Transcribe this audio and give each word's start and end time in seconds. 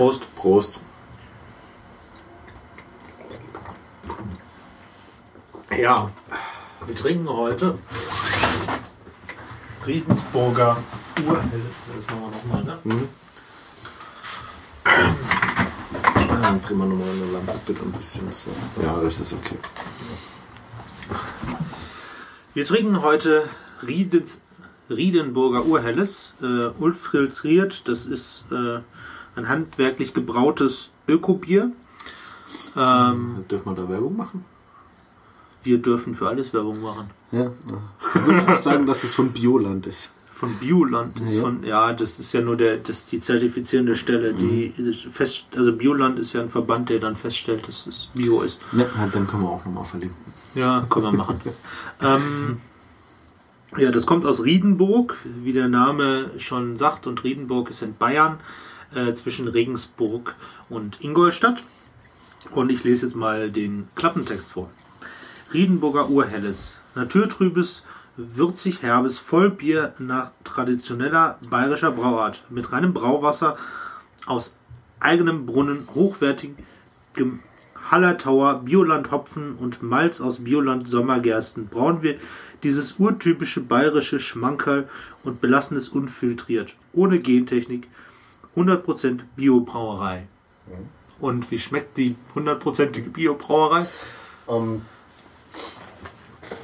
Prost. 0.00 0.34
Prost. 0.34 0.80
Ja, 5.78 6.10
wir 6.86 6.96
trinken 6.96 7.28
heute 7.28 7.78
Friedensburger 9.82 10.78
Urhelles. 11.22 11.52
Das 11.94 12.16
machen 12.16 12.22
wir 12.22 12.30
nochmal, 12.30 12.64
ne? 12.64 12.78
Mhm. 12.84 13.08
Dann 16.42 16.62
drehen 16.62 16.78
wir 16.78 16.86
nochmal 16.86 17.08
eine 17.10 17.32
Lampe 17.32 17.60
bitte 17.66 17.82
ein 17.82 17.92
bisschen 17.92 18.32
so. 18.32 18.48
Ja, 18.80 18.98
das 19.02 19.20
ist 19.20 19.34
okay. 19.34 19.58
Wir 22.54 22.64
trinken 22.64 23.02
heute 23.02 23.46
Riedens, 23.86 24.38
Riedenburger 24.88 25.66
Urhelles, 25.66 26.32
äh, 26.40 26.68
unfiltriert. 26.78 27.86
Das 27.86 28.06
ist 28.06 28.44
äh, 28.50 28.80
ein 29.36 29.48
handwerklich 29.48 30.14
gebrautes 30.14 30.90
Ökobier. 31.08 31.70
Ähm, 32.76 33.44
Dürfen 33.50 33.72
wir 33.76 33.82
da 33.82 33.88
Werbung 33.88 34.16
machen? 34.16 34.44
wir 35.62 35.78
dürfen 35.78 36.14
für 36.14 36.28
alles 36.28 36.54
Werbung 36.54 36.80
machen. 36.80 37.10
Ja. 37.32 37.42
ja. 37.42 37.50
Ich 38.14 38.26
würde 38.26 38.52
auch 38.52 38.60
sagen, 38.62 38.86
dass 38.86 39.04
es 39.04 39.14
von 39.14 39.30
Bioland 39.30 39.86
ist. 39.86 40.12
Von 40.32 40.54
Bioland 40.58 41.20
ist 41.20 41.34
Ja. 41.34 41.42
von 41.42 41.62
ja, 41.64 41.92
das 41.92 42.18
ist 42.18 42.32
ja 42.32 42.40
nur 42.40 42.56
der 42.56 42.78
das 42.78 43.06
die 43.06 43.20
zertifizierende 43.20 43.94
Stelle, 43.94 44.32
die 44.32 44.72
fest 45.12 45.48
also 45.54 45.74
Bioland 45.74 46.18
ist 46.18 46.32
ja 46.32 46.40
ein 46.40 46.48
Verband, 46.48 46.88
der 46.88 46.98
dann 46.98 47.14
feststellt, 47.14 47.68
dass 47.68 47.86
es 47.86 48.06
Bio 48.14 48.40
ist. 48.40 48.58
Ja, 48.72 48.86
dann 49.06 49.26
können 49.26 49.42
wir 49.42 49.50
auch 49.50 49.62
nochmal 49.66 49.84
verlinken. 49.84 50.16
Ja, 50.54 50.82
können 50.88 51.04
wir 51.06 51.12
machen. 51.12 51.40
ähm, 52.02 52.60
ja, 53.76 53.90
das 53.90 54.06
kommt 54.06 54.24
aus 54.24 54.42
Riedenburg, 54.42 55.18
wie 55.42 55.52
der 55.52 55.68
Name 55.68 56.30
schon 56.38 56.78
sagt, 56.78 57.06
und 57.06 57.22
Riedenburg 57.22 57.68
ist 57.68 57.82
in 57.82 57.94
Bayern 57.94 58.38
äh, 58.94 59.14
zwischen 59.14 59.48
Regensburg 59.48 60.36
und 60.68 61.00
Ingolstadt. 61.02 61.62
Und 62.52 62.70
ich 62.70 62.84
lese 62.84 63.06
jetzt 63.06 63.14
mal 63.16 63.50
den 63.50 63.88
Klappentext 63.94 64.52
vor. 64.52 64.70
Riedenburger 65.52 66.08
Urhelles. 66.08 66.76
Naturtrübes, 66.94 67.84
würzig 68.16 68.82
herbes 68.82 69.18
Vollbier 69.18 69.94
nach 69.98 70.30
traditioneller 70.44 71.38
bayerischer 71.50 71.92
Brauart. 71.92 72.44
Mit 72.50 72.72
reinem 72.72 72.94
Brauwasser 72.94 73.56
aus 74.26 74.56
eigenem 75.00 75.46
Brunnen, 75.46 75.86
hochwertig 75.94 76.52
gem- 77.14 77.40
Hallertauer, 77.90 78.62
Bioland 78.64 79.10
Hopfen 79.10 79.56
und 79.56 79.82
Malz 79.82 80.20
aus 80.20 80.44
Bioland 80.44 80.88
Sommergersten 80.88 81.66
brauen 81.66 82.02
wir 82.02 82.18
dieses 82.62 83.00
urtypische 83.00 83.62
bayerische 83.62 84.20
Schmankerl 84.20 84.88
und 85.24 85.40
belassen 85.40 85.76
es 85.76 85.88
unfiltriert. 85.88 86.76
Ohne 86.92 87.18
Gentechnik. 87.18 87.88
100% 88.56 89.20
Biobrauerei. 89.36 90.26
Und 91.20 91.50
wie 91.50 91.58
schmeckt 91.58 91.98
die 91.98 92.16
hundertprozentige 92.34 93.10
Biobrauerei? 93.10 93.84
Ähm, 94.48 94.82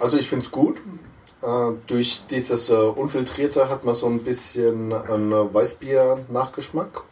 also 0.01 0.17
ich 0.17 0.29
finde 0.29 0.45
es 0.45 0.51
gut. 0.51 0.79
Äh, 1.43 1.73
durch 1.87 2.25
dieses 2.31 2.71
äh, 2.71 2.75
Unfiltrierte 2.75 3.69
hat 3.69 3.85
man 3.85 3.95
so 3.95 4.07
ein 4.07 4.25
bisschen 4.25 4.93
einen 4.93 5.33
äh, 5.33 5.55
Weißbier-Nachgeschmack. 5.55 7.05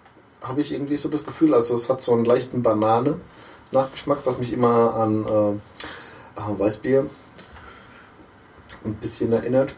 Habe 0.43 0.61
ich 0.61 0.73
irgendwie 0.73 0.97
so 0.97 1.09
das 1.09 1.25
Gefühl. 1.25 1.55
Also 1.55 1.75
es 1.75 1.89
hat 1.89 2.01
so 2.01 2.13
einen 2.13 2.25
leichten 2.25 2.63
Banane-Nachgeschmack, 2.63 4.21
was 4.25 4.39
mich 4.39 4.53
immer 4.53 4.95
an 4.95 5.27
äh, 5.27 6.59
Weißbier 6.59 7.07
ein 8.85 8.95
bisschen 8.95 9.33
erinnert. 9.33 9.75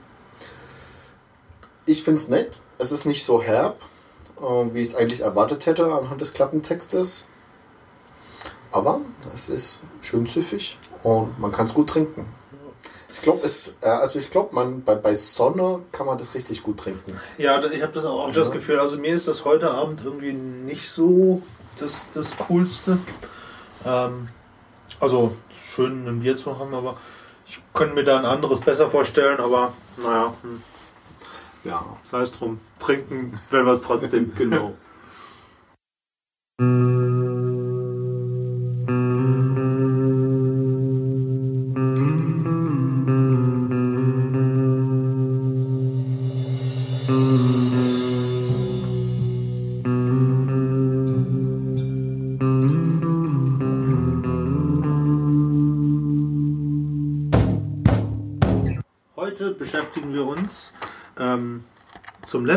Ich 1.84 2.02
finde 2.02 2.20
es 2.20 2.28
nett. 2.28 2.60
Es 2.78 2.92
ist 2.92 3.06
nicht 3.06 3.24
so 3.24 3.42
herb, 3.42 3.78
äh, 4.40 4.74
wie 4.74 4.80
ich 4.80 4.88
es 4.88 4.94
eigentlich 4.94 5.20
erwartet 5.20 5.66
hätte 5.66 5.92
anhand 5.92 6.20
des 6.20 6.32
Klappentextes. 6.32 7.26
Aber 8.72 9.00
es 9.34 9.48
ist 9.48 9.80
schön 10.02 10.26
süffig 10.26 10.78
und 11.02 11.38
man 11.38 11.52
kann 11.52 11.66
es 11.66 11.74
gut 11.74 11.88
trinken. 11.88 12.26
Ich 13.10 13.22
glaube, 13.22 13.48
äh, 13.80 13.88
also 13.88 14.18
ich 14.18 14.30
glaube, 14.30 14.54
man 14.54 14.82
bei, 14.82 14.94
bei 14.94 15.14
Sonne 15.14 15.80
kann 15.90 16.06
man 16.06 16.18
das 16.18 16.34
richtig 16.34 16.62
gut 16.62 16.78
trinken. 16.78 17.18
Ja, 17.38 17.62
ich 17.64 17.82
habe 17.82 17.92
das 17.92 18.04
auch 18.04 18.30
das 18.30 18.50
Gefühl. 18.50 18.78
Also 18.78 18.98
mir 18.98 19.14
ist 19.14 19.26
das 19.26 19.44
heute 19.44 19.70
Abend 19.70 20.04
irgendwie 20.04 20.32
nicht 20.32 20.90
so 20.90 21.42
das, 21.78 22.10
das 22.12 22.36
Coolste. 22.36 22.98
Ähm, 23.86 24.28
also 25.00 25.34
schön 25.74 26.06
ein 26.06 26.20
Bier 26.20 26.36
zu 26.36 26.58
haben, 26.58 26.74
aber 26.74 26.96
ich 27.48 27.60
könnte 27.72 27.94
mir 27.94 28.04
da 28.04 28.18
ein 28.18 28.26
anderes 28.26 28.60
besser 28.60 28.90
vorstellen. 28.90 29.40
Aber 29.40 29.72
naja, 29.96 30.34
hm, 30.42 30.62
Ja. 31.66 31.84
sei 32.04 32.22
es 32.22 32.32
drum. 32.32 32.60
Trinken 32.78 33.32
werden 33.50 33.66
wir 33.66 33.72
es 33.72 33.82
trotzdem. 33.82 34.32
Genau. 34.38 34.74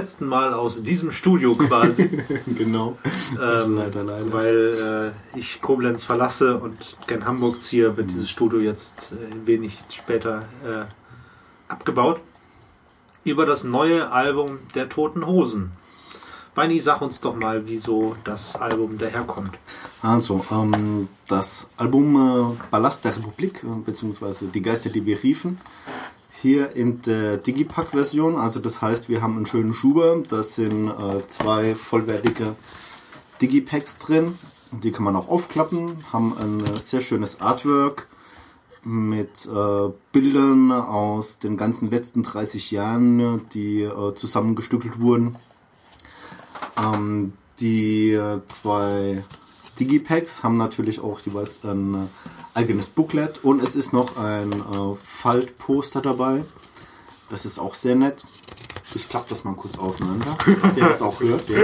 Letzten 0.09 0.25
Mal 0.25 0.56
aus 0.56 0.81
diesem 0.81 1.12
Studio 1.12 1.53
quasi. 1.53 2.09
genau. 2.58 2.97
Ähm, 3.40 3.75
Leider, 3.75 4.03
leider. 4.03 4.34
Weil 4.34 5.14
äh, 5.36 5.38
ich 5.38 5.62
Koblenz 5.62 6.03
verlasse 6.03 6.58
und 6.58 6.97
gern 7.06 7.25
Hamburg 7.25 7.62
ziehe, 7.62 7.96
wird 7.96 8.09
dieses 8.09 8.28
Studio 8.28 8.59
jetzt 8.59 9.12
äh, 9.12 9.48
wenig 9.48 9.78
später 9.92 10.46
äh, 10.66 10.86
abgebaut. 11.72 12.22
Über 13.24 13.46
das 13.46 13.66
neue 13.66 14.12
Album 14.12 14.58
der 14.74 14.90
Toten 14.90 15.28
Hosen. 15.28 15.74
Weini, 16.56 16.80
sag 16.80 17.03
uns 17.03 17.22
doch 17.22 17.36
mal, 17.36 17.68
wieso 17.68 18.16
das 18.24 18.56
Album 18.56 18.98
daherkommt. 18.98 19.59
Also, 20.02 20.44
ähm, 20.50 21.08
das 21.28 21.68
Album 21.78 22.16
äh, 22.16 22.68
Ballast 22.72 23.06
der 23.06 23.16
Republik, 23.16 23.64
äh, 23.64 23.68
beziehungsweise 23.86 24.48
Die 24.48 24.64
Geister, 24.64 24.90
die 24.90 25.06
wir 25.06 25.22
riefen, 25.22 25.59
hier 26.41 26.75
in 26.75 27.01
der 27.01 27.38
Digipack-Version. 27.38 28.35
Also, 28.35 28.59
das 28.59 28.81
heißt, 28.81 29.09
wir 29.09 29.22
haben 29.22 29.35
einen 29.35 29.45
schönen 29.45 29.73
Schuber. 29.73 30.22
Da 30.27 30.44
sind 30.44 30.88
äh, 30.88 31.27
zwei 31.27 31.75
vollwertige 31.75 32.55
Digipacks 33.41 33.97
drin. 33.97 34.33
Die 34.72 34.91
kann 34.91 35.03
man 35.03 35.16
auch 35.16 35.29
aufklappen. 35.29 35.97
Haben 36.13 36.38
ein 36.38 36.59
äh, 36.66 36.79
sehr 36.79 37.01
schönes 37.01 37.41
Artwork 37.41 38.07
mit 38.83 39.47
äh, 39.47 39.89
Bildern 40.11 40.72
aus 40.72 41.39
den 41.39 41.57
ganzen 41.57 41.91
letzten 41.91 42.23
30 42.23 42.71
Jahren, 42.71 43.47
die 43.50 43.83
äh, 43.83 44.16
zusammengestückelt 44.16 45.00
wurden. 45.00 45.35
Ähm, 46.81 47.33
die 47.59 48.11
äh, 48.11 48.41
zwei 48.47 49.23
Digipacks 49.79 50.44
haben 50.44 50.57
natürlich 50.57 51.00
auch 51.01 51.19
jeweils 51.21 51.63
ein 51.63 51.95
äh, 51.95 52.07
eigenes 52.59 52.90
Booklet 52.90 53.42
und 53.42 53.64
es 53.64 53.78
ist 53.78 53.94
noch 53.94 54.18
ein 54.18 54.52
äh, 54.52 54.96
Faltposter 55.02 56.02
dabei. 56.02 56.44
Das 57.30 57.46
ist 57.46 57.58
auch 57.58 57.74
sehr 57.74 57.96
nett. 57.96 58.25
Ich 58.96 59.08
klappe 59.08 59.30
das 59.30 59.46
mal 59.46 59.56
kurz 59.56 59.78
auseinander, 59.78 60.36
dass 60.62 60.75
ihr 60.75 60.84
das 60.84 61.02
auch 61.02 61.22
hört. 61.22 61.48
Ja. 61.48 61.59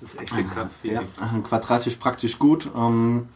Das 0.00 0.14
ist 0.14 0.20
echt 0.20 0.32
ein 0.34 0.50
Kampf. 0.50 0.72
Ja, 0.82 1.02
quadratisch 1.44 1.96
praktisch 1.96 2.38
gut. 2.38 2.68
Ähm, 2.76 3.28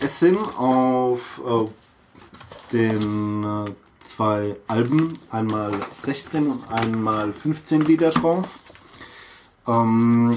es 0.00 0.18
sind 0.18 0.38
auf 0.58 1.40
äh, 1.46 1.66
den 2.72 3.44
äh, 3.44 3.72
zwei 4.00 4.56
Alben 4.66 5.12
einmal 5.30 5.72
16 5.90 6.50
und 6.50 6.70
einmal 6.72 7.32
15 7.32 7.82
Lieder 7.82 8.10
drauf. 8.10 8.58
Ähm, 9.68 10.36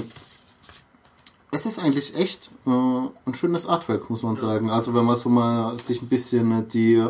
es 1.50 1.66
ist 1.66 1.78
eigentlich 1.78 2.16
echt 2.16 2.50
äh, 2.66 2.70
ein 2.70 3.34
schönes 3.34 3.66
Artwork, 3.66 4.10
muss 4.10 4.22
man 4.22 4.36
sagen. 4.36 4.70
Also 4.70 4.94
wenn 4.94 5.04
man 5.04 5.16
so 5.16 5.28
mal 5.28 5.78
sich 5.78 6.02
ein 6.02 6.08
bisschen 6.08 6.52
äh, 6.52 6.62
die 6.66 7.04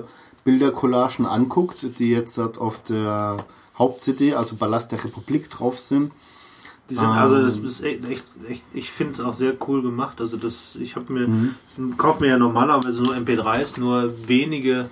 Bildercollagen 0.45 1.27
anguckt, 1.27 1.99
die 1.99 2.11
jetzt 2.11 2.39
halt 2.39 2.59
auf 2.59 2.83
der 2.83 3.39
Haupt-CD, 3.79 4.35
also 4.35 4.57
Ballast 4.57 4.93
der 4.93 5.03
Republik, 5.03 5.51
drauf 5.51 5.79
sind. 5.79 6.13
Die 6.89 6.95
sind, 6.95 7.05
also 7.05 7.43
das 7.43 7.59
ist 7.59 7.83
echt, 7.83 8.09
echt, 8.09 8.25
echt 8.49 8.63
ich 8.73 8.91
finde 8.93 9.15
es 9.15 9.21
auch 9.21 9.35
sehr 9.35 9.55
cool 9.67 9.83
gemacht. 9.83 10.21
Also 10.21 10.37
das, 10.37 10.77
ich 10.77 10.95
habe 10.95 11.13
mir, 11.13 11.29
kaufe 11.97 12.23
mir 12.23 12.29
ja 12.31 12.39
normalerweise 12.39 13.03
nur 13.03 13.15
MP3s, 13.17 13.81
nur 13.81 14.29
wenige, 14.29 14.89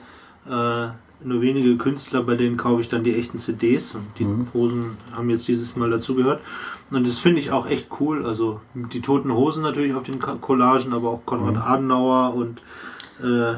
äh, 0.46 0.88
nur 1.24 1.40
wenige 1.40 1.76
Künstler, 1.76 2.22
bei 2.22 2.36
denen 2.36 2.56
kaufe 2.56 2.80
ich 2.80 2.88
dann 2.88 3.04
die 3.04 3.14
echten 3.14 3.38
CDs 3.38 3.94
und 3.94 4.04
die 4.18 4.26
Hosen 4.52 4.92
haben 5.12 5.30
jetzt 5.30 5.48
dieses 5.48 5.76
Mal 5.76 5.90
dazugehört. 5.90 6.40
Und 6.90 7.06
das 7.06 7.18
finde 7.18 7.40
ich 7.40 7.50
auch 7.50 7.66
echt 7.66 7.88
cool. 8.00 8.24
Also 8.24 8.60
die 8.74 9.00
toten 9.00 9.32
Hosen 9.32 9.62
natürlich 9.62 9.94
auf 9.94 10.02
den 10.02 10.20
Collagen, 10.20 10.92
aber 10.92 11.10
auch 11.10 11.26
Konrad 11.26 11.56
Adenauer 11.56 12.34
und 12.34 12.60
äh, 13.22 13.54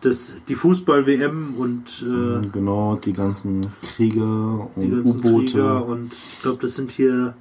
das, 0.00 0.34
die 0.48 0.54
Fußball-WM 0.54 1.54
und 1.56 2.04
äh, 2.06 2.46
Genau, 2.52 2.96
die 2.96 3.12
ganzen 3.12 3.66
Kriege 3.82 4.22
und 4.22 5.06
U-Boote, 5.06 5.82
und 5.82 6.12
ich 6.12 6.42
glaube, 6.42 6.58
das 6.62 6.76
sind 6.76 6.90
hier 6.90 7.34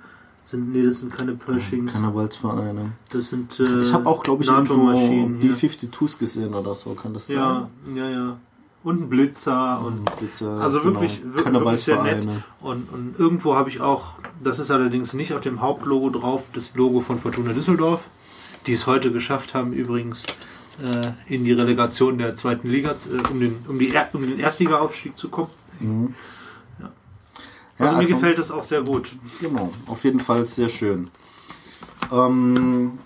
sind 0.48 0.72
nee, 0.72 0.84
das 0.84 1.00
sind 1.00 1.12
keine 1.12 1.34
Pershings. 1.34 1.92
Karnevalsvereine. 1.92 2.94
Das 3.12 3.30
sind 3.30 3.60
äh, 3.60 3.82
Ich 3.82 3.94
habe 3.94 4.08
auch, 4.08 4.24
glaube 4.24 4.44
ich, 4.44 4.50
irgendwo 4.50 4.94
die 5.42 5.48
ja. 5.48 5.54
52s 5.54 6.18
gesehen 6.18 6.54
oder 6.54 6.74
so, 6.74 6.92
kann 6.92 7.14
das 7.14 7.28
sein? 7.28 7.36
ja, 7.36 7.70
ja, 7.94 8.10
ja. 8.10 8.38
Und 8.88 9.02
ein 9.02 9.10
Blitzer 9.10 9.82
und 9.86 10.06
Blitzer, 10.18 10.62
Also 10.62 10.80
genau, 10.80 11.02
wirklich, 11.02 11.22
wir- 11.22 11.44
wirklich 11.54 11.84
sehr 11.84 12.02
nett. 12.04 12.26
Und, 12.62 12.90
und 12.94 13.16
irgendwo 13.20 13.54
habe 13.56 13.70
ich 13.70 13.82
auch, 13.82 14.14
das 14.42 14.60
ist 14.60 14.72
allerdings 14.72 15.12
nicht 15.12 15.34
auf 15.34 15.42
dem 15.42 15.60
Hauptlogo 15.60 16.10
drauf, 16.10 16.46
das 16.54 16.74
Logo 16.76 17.02
von 17.02 17.20
Fortuna 17.20 17.52
Düsseldorf, 17.52 18.00
die 18.66 18.72
es 18.72 18.88
heute 18.88 19.12
geschafft 19.12 19.54
haben, 19.54 19.74
übrigens 19.74 20.24
äh, 20.82 21.34
in 21.34 21.44
die 21.44 21.52
Relegation 21.52 22.18
der 22.18 22.38
zweiten 22.38 22.70
Liga, 22.70 22.92
äh, 22.92 23.30
um, 23.30 23.40
den, 23.42 23.66
um, 23.68 23.78
die, 23.78 23.94
Er- 23.94 24.10
um 24.14 24.22
den 24.22 24.40
Erstliga-Aufstieg 24.40 25.18
zu 25.18 25.28
kommen. 25.28 25.50
Also, 25.82 26.94
Ja, 27.80 27.92
mir 27.92 27.98
also- 27.98 28.16
gefällt 28.16 28.40
das 28.40 28.52
auch 28.52 28.64
sehr 28.64 28.84
gut. 28.84 29.10
Genau, 29.42 29.70
auf 29.88 30.04
jeden 30.06 30.22
Fall 30.22 30.48
sehr 30.48 30.70
schön. 30.70 31.10
Ähm, 32.10 33.00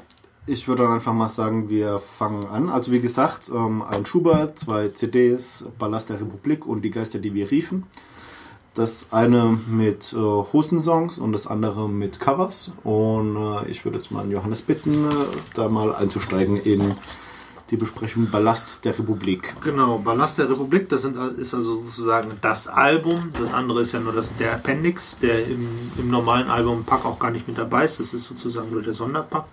ich 0.47 0.67
würde 0.67 0.83
dann 0.83 0.93
einfach 0.93 1.13
mal 1.13 1.29
sagen, 1.29 1.69
wir 1.69 1.99
fangen 1.99 2.45
an. 2.45 2.69
Also 2.69 2.91
wie 2.91 2.99
gesagt, 2.99 3.49
ähm, 3.53 3.81
ein 3.83 4.05
Schubert, 4.05 4.57
zwei 4.57 4.89
CDs, 4.89 5.65
Ballast 5.77 6.09
der 6.09 6.19
Republik 6.19 6.65
und 6.65 6.81
die 6.81 6.89
Geister, 6.89 7.19
die 7.19 7.33
wir 7.33 7.51
riefen. 7.51 7.85
Das 8.73 9.11
eine 9.11 9.59
mit 9.67 10.13
äh, 10.13 10.17
Hosensongs 10.17 11.19
und 11.19 11.33
das 11.33 11.45
andere 11.45 11.89
mit 11.89 12.19
Covers. 12.19 12.71
Und 12.83 13.35
äh, 13.35 13.69
ich 13.69 13.85
würde 13.85 13.97
jetzt 13.97 14.11
mal 14.11 14.21
an 14.21 14.31
Johannes 14.31 14.61
bitten, 14.61 15.05
äh, 15.05 15.13
da 15.53 15.69
mal 15.69 15.93
einzusteigen 15.93 16.57
in 16.57 16.95
die 17.71 17.77
Besprechung 17.77 18.29
Ballast 18.29 18.83
der 18.83 18.97
Republik. 18.99 19.55
Genau, 19.63 19.97
Ballast 19.97 20.37
der 20.37 20.49
Republik, 20.49 20.89
das 20.89 21.03
sind, 21.03 21.15
ist 21.37 21.53
also 21.53 21.83
sozusagen 21.83 22.31
das 22.41 22.67
Album. 22.67 23.31
Das 23.39 23.53
andere 23.53 23.81
ist 23.81 23.93
ja 23.93 24.01
nur 24.01 24.11
das, 24.11 24.35
der 24.35 24.53
Appendix, 24.53 25.19
der 25.19 25.47
im, 25.47 25.67
im 25.97 26.09
normalen 26.09 26.49
Album-Pack 26.49 27.05
auch 27.05 27.17
gar 27.17 27.31
nicht 27.31 27.47
mit 27.47 27.57
dabei 27.57 27.85
ist. 27.85 28.01
Das 28.01 28.13
ist 28.13 28.25
sozusagen 28.25 28.71
nur 28.71 28.81
der 28.81 28.93
Sonderpack. 28.93 29.45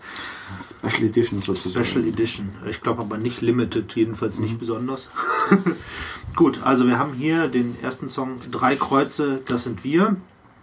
Special 0.59 1.09
Edition 1.09 1.41
sozusagen. 1.41 1.87
Special 1.87 2.06
Edition. 2.06 2.49
Ich 2.69 2.81
glaube 2.81 3.03
aber 3.03 3.19
nicht 3.19 3.41
Limited, 3.41 3.94
jedenfalls 3.94 4.41
nicht 4.41 4.59
besonders. 4.59 5.11
Gut, 6.37 6.61
also 6.65 6.87
wir 6.88 6.99
haben 6.99 7.15
hier 7.15 7.47
den 7.47 7.76
ersten 7.82 8.09
Song 8.09 8.41
Drei 8.50 8.75
Kreuze, 8.75 9.43
das 9.47 9.65
sind 9.65 9.85
wir. 9.85 10.17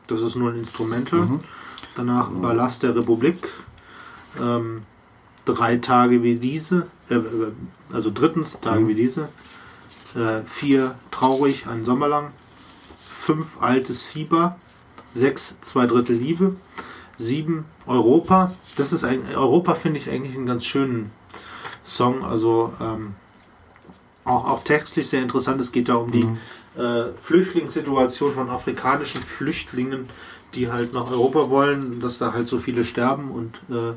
Das 0.08 0.22
ist 0.22 0.36
nur 0.36 0.52
ein 0.52 0.60
Instrumental. 0.60 1.28
Danach 1.96 2.30
Ballast 2.30 2.84
der 2.84 2.96
Republik. 2.96 3.48
Ähm, 4.42 4.84
drei 5.46 5.78
Tage 5.78 6.24
wie 6.24 6.36
diese. 6.36 6.88
Äh, 7.10 7.16
äh, 7.16 7.52
also 7.94 8.12
drittens 8.14 8.60
Tage 8.60 8.88
wie 8.88 8.96
diese. 8.96 9.30
Äh, 10.16 10.42
vier 10.48 10.96
Traurig, 11.12 11.68
ein 11.68 11.86
Sommer 11.86 12.08
lang. 12.08 12.32
Fünf 12.98 13.62
Altes 13.62 14.02
Fieber. 14.02 14.58
Sechs 15.14 15.60
Zwei 15.62 15.86
Drittel 15.86 16.16
Liebe. 16.16 16.56
Sieben 17.18 17.66
Europa. 17.86 18.54
Das 18.78 18.92
ist 18.92 19.04
ein 19.04 19.26
Europa 19.36 19.76
finde 19.76 20.00
ich 20.00 20.10
eigentlich 20.10 20.36
einen 20.36 20.46
ganz 20.46 20.66
schönen 20.66 21.12
Song. 21.86 22.26
Also 22.26 22.74
ähm, 22.82 23.16
auch, 24.26 24.50
auch 24.50 24.64
textlich 24.64 25.08
sehr 25.08 25.22
interessant. 25.22 25.62
Es 25.62 25.72
geht 25.72 25.88
da 25.88 25.96
um 25.96 26.12
die 26.12 26.28
äh, 26.78 27.14
Flüchtlingssituation 27.22 28.34
von 28.34 28.50
afrikanischen 28.50 29.22
Flüchtlingen, 29.22 30.10
die 30.56 30.72
halt 30.72 30.94
nach 30.94 31.10
Europa 31.10 31.50
wollen, 31.50 32.02
dass 32.02 32.18
da 32.18 32.34
halt 32.34 32.50
so 32.50 32.60
viele 32.60 32.86
sterben 32.86 33.32
und 33.32 33.56
äh, 33.70 33.94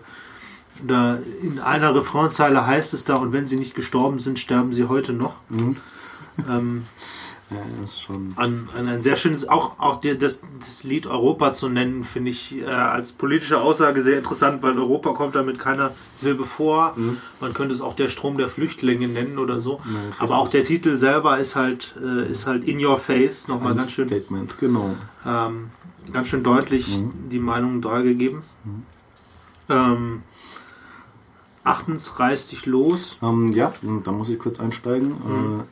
da 0.87 1.19
in 1.43 1.59
einer 1.59 1.95
Refrainzeile 1.95 2.67
heißt 2.67 2.95
es 2.95 3.05
da, 3.05 3.17
und 3.17 3.33
wenn 3.33 3.47
sie 3.47 3.57
nicht 3.57 3.75
gestorben 3.75 4.19
sind, 4.19 4.39
sterben 4.39 4.73
sie 4.73 4.85
heute 4.89 5.13
noch. 5.13 5.35
Ähm, 6.49 6.85
Ja, 7.51 7.57
ist 7.83 8.03
schon. 8.03 8.35
an, 8.37 8.69
an 8.77 8.89
ein 8.89 9.01
sehr 9.01 9.17
schönes, 9.17 9.49
auch, 9.49 9.79
auch 9.79 10.01
die, 10.01 10.19
das, 10.19 10.43
das 10.61 10.85
Lied 10.85 11.07
Europa 11.07 11.55
zu 11.55 11.71
nennen, 11.71 12.05
finde 12.05 12.31
ich 12.31 12.59
äh, 12.61 12.67
als 12.67 13.13
politische 13.13 13.63
Aussage 13.63 14.03
sehr 14.03 14.19
interessant, 14.19 14.63
weil 14.63 14.79
Europa 14.79 15.15
kommt 15.15 15.35
da 15.35 15.43
mit 15.43 15.59
keiner 15.59 15.93
Silbe 16.15 16.45
vor. 16.45 16.95
Man 17.41 17.55
könnte 17.55 17.75
es 17.75 17.81
auch 17.81 17.95
der 17.97 18.11
Strom 18.11 18.37
der 18.37 18.51
Flüchtlinge 18.51 19.09
nennen 19.09 19.39
oder 19.39 19.63
so. 19.63 19.77
richtig. 19.77 20.21
Aber 20.21 20.37
auch 20.37 20.51
der 20.51 20.67
Titel 20.67 20.99
selber 20.99 21.39
ist 21.39 21.57
halt, 21.57 21.95
äh, 22.05 22.31
ist 22.31 22.47
halt 22.47 22.65
in 22.69 22.85
your 22.85 22.99
face, 22.99 23.49
nochmal 23.49 23.73
Ein 23.73 23.79
ganz 23.79 23.93
schön, 23.93 24.09
Statement, 24.09 24.59
genau. 24.59 24.95
ähm, 25.27 25.71
ganz 26.13 26.29
schön 26.29 26.43
deutlich 26.43 27.01
die 27.31 27.39
Meinung 27.39 27.81
dargegeben. 27.81 28.43
Ähm, 29.71 30.23
achtens, 31.69 32.19
reiß 32.19 32.49
dich 32.49 32.67
los. 32.67 33.19
Ähm, 33.23 33.53
ja, 33.53 33.73
da 34.05 34.13
muss 34.13 34.31
ich 34.31 34.39
kurz 34.39 34.59
einsteigen. 34.61 35.13
Äh, 35.13 35.65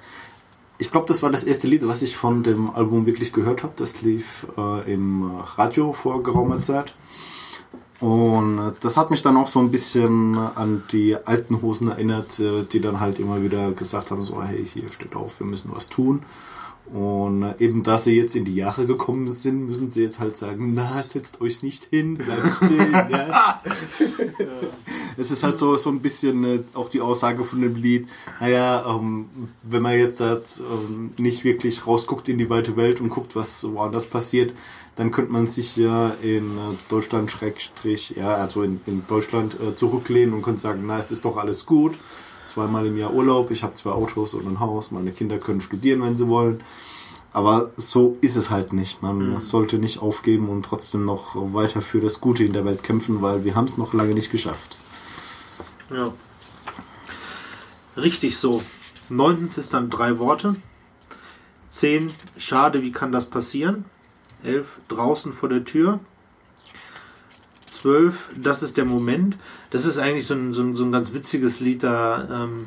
ich 0.78 0.90
glaube, 0.90 1.06
das 1.06 1.22
war 1.22 1.30
das 1.30 1.44
erste 1.44 1.66
Lied, 1.66 1.86
was 1.86 2.02
ich 2.02 2.16
von 2.16 2.42
dem 2.42 2.70
Album 2.70 3.06
wirklich 3.06 3.32
gehört 3.32 3.62
habe. 3.62 3.72
Das 3.76 4.02
lief 4.02 4.46
äh, 4.58 4.92
im 4.92 5.30
Radio 5.56 5.92
vor 5.92 6.22
geraumer 6.22 6.60
Zeit. 6.60 6.92
Und 8.00 8.58
äh, 8.58 8.72
das 8.80 8.96
hat 8.96 9.10
mich 9.10 9.22
dann 9.22 9.36
auch 9.36 9.48
so 9.48 9.58
ein 9.58 9.70
bisschen 9.70 10.36
an 10.36 10.82
die 10.92 11.16
alten 11.16 11.62
Hosen 11.62 11.88
erinnert, 11.88 12.38
äh, 12.40 12.64
die 12.64 12.80
dann 12.80 13.00
halt 13.00 13.18
immer 13.18 13.42
wieder 13.42 13.72
gesagt 13.72 14.10
haben, 14.10 14.22
so 14.22 14.42
hey, 14.42 14.64
hier 14.64 14.90
steht 14.90 15.16
auf, 15.16 15.40
wir 15.40 15.46
müssen 15.46 15.70
was 15.74 15.88
tun. 15.88 16.22
Und 16.92 17.42
äh, 17.42 17.54
eben 17.58 17.82
da 17.82 17.98
sie 17.98 18.16
jetzt 18.16 18.36
in 18.36 18.44
die 18.44 18.54
Jahre 18.54 18.86
gekommen 18.86 19.28
sind, 19.28 19.66
müssen 19.66 19.88
sie 19.88 20.02
jetzt 20.02 20.20
halt 20.20 20.36
sagen, 20.36 20.74
na, 20.74 21.02
setzt 21.02 21.40
euch 21.40 21.62
nicht 21.62 21.84
hin, 21.84 22.16
bleibt 22.16 22.56
stehen. 22.56 22.92
ja. 23.10 23.60
Es 25.16 25.30
ist 25.30 25.42
halt 25.42 25.58
so, 25.58 25.76
so 25.76 25.90
ein 25.90 26.00
bisschen 26.00 26.44
äh, 26.44 26.60
auch 26.74 26.88
die 26.88 27.00
Aussage 27.00 27.42
von 27.42 27.60
dem 27.60 27.74
Lied, 27.74 28.06
naja, 28.40 28.84
ähm, 28.88 29.26
wenn 29.62 29.82
man 29.82 29.98
jetzt 29.98 30.20
halt, 30.20 30.62
ähm, 30.72 31.10
nicht 31.16 31.42
wirklich 31.42 31.86
rausguckt 31.86 32.28
in 32.28 32.38
die 32.38 32.50
weite 32.50 32.76
Welt 32.76 33.00
und 33.00 33.08
guckt, 33.08 33.34
was 33.34 33.64
woanders 33.72 34.06
passiert, 34.06 34.52
dann 34.94 35.10
könnte 35.10 35.32
man 35.32 35.46
sich 35.46 35.76
ja 35.76 36.14
in 36.22 36.56
äh, 36.56 36.76
Deutschland 36.88 37.30
Schrägstrich, 37.30 38.14
ja, 38.16 38.34
also 38.34 38.62
in, 38.62 38.80
in 38.86 39.02
Deutschland 39.08 39.56
äh, 39.60 39.74
zurücklehnen 39.74 40.34
und 40.34 40.42
könnte 40.42 40.60
sagen, 40.60 40.84
na, 40.86 40.98
es 40.98 41.10
ist 41.10 41.24
doch 41.24 41.36
alles 41.36 41.66
gut. 41.66 41.98
Zweimal 42.46 42.86
im 42.86 42.96
Jahr 42.96 43.12
Urlaub, 43.12 43.50
ich 43.50 43.62
habe 43.62 43.74
zwei 43.74 43.90
Autos 43.90 44.34
und 44.34 44.46
ein 44.46 44.60
Haus, 44.60 44.90
meine 44.90 45.10
Kinder 45.10 45.38
können 45.38 45.60
studieren, 45.60 46.02
wenn 46.02 46.16
sie 46.16 46.28
wollen. 46.28 46.60
Aber 47.32 47.72
so 47.76 48.16
ist 48.22 48.36
es 48.36 48.48
halt 48.48 48.72
nicht. 48.72 49.02
Man 49.02 49.38
sollte 49.40 49.78
nicht 49.78 50.00
aufgeben 50.00 50.48
und 50.48 50.64
trotzdem 50.64 51.04
noch 51.04 51.34
weiter 51.52 51.82
für 51.82 52.00
das 52.00 52.22
Gute 52.22 52.44
in 52.44 52.54
der 52.54 52.64
Welt 52.64 52.82
kämpfen, 52.82 53.20
weil 53.20 53.44
wir 53.44 53.54
haben 53.54 53.66
es 53.66 53.76
noch 53.76 53.92
lange 53.92 54.14
nicht 54.14 54.30
geschafft. 54.30 54.78
Ja. 55.90 56.14
Richtig 57.96 58.38
so. 58.38 58.62
Neuntens 59.10 59.58
ist 59.58 59.74
dann 59.74 59.90
drei 59.90 60.18
Worte. 60.18 60.56
Zehn, 61.68 62.10
schade, 62.38 62.82
wie 62.82 62.92
kann 62.92 63.12
das 63.12 63.26
passieren? 63.26 63.84
Elf, 64.42 64.80
draußen 64.88 65.34
vor 65.34 65.50
der 65.50 65.64
Tür. 65.64 66.00
Zwölf, 67.76 68.30
das 68.36 68.62
ist 68.62 68.76
der 68.76 68.84
Moment. 68.84 69.36
Das 69.70 69.84
ist 69.84 69.98
eigentlich 69.98 70.26
so 70.26 70.34
ein, 70.34 70.52
so 70.52 70.62
ein, 70.62 70.74
so 70.74 70.84
ein 70.84 70.92
ganz 70.92 71.12
witziges 71.12 71.60
Lied 71.60 71.82
da. 71.82 72.44
Ähm, 72.44 72.66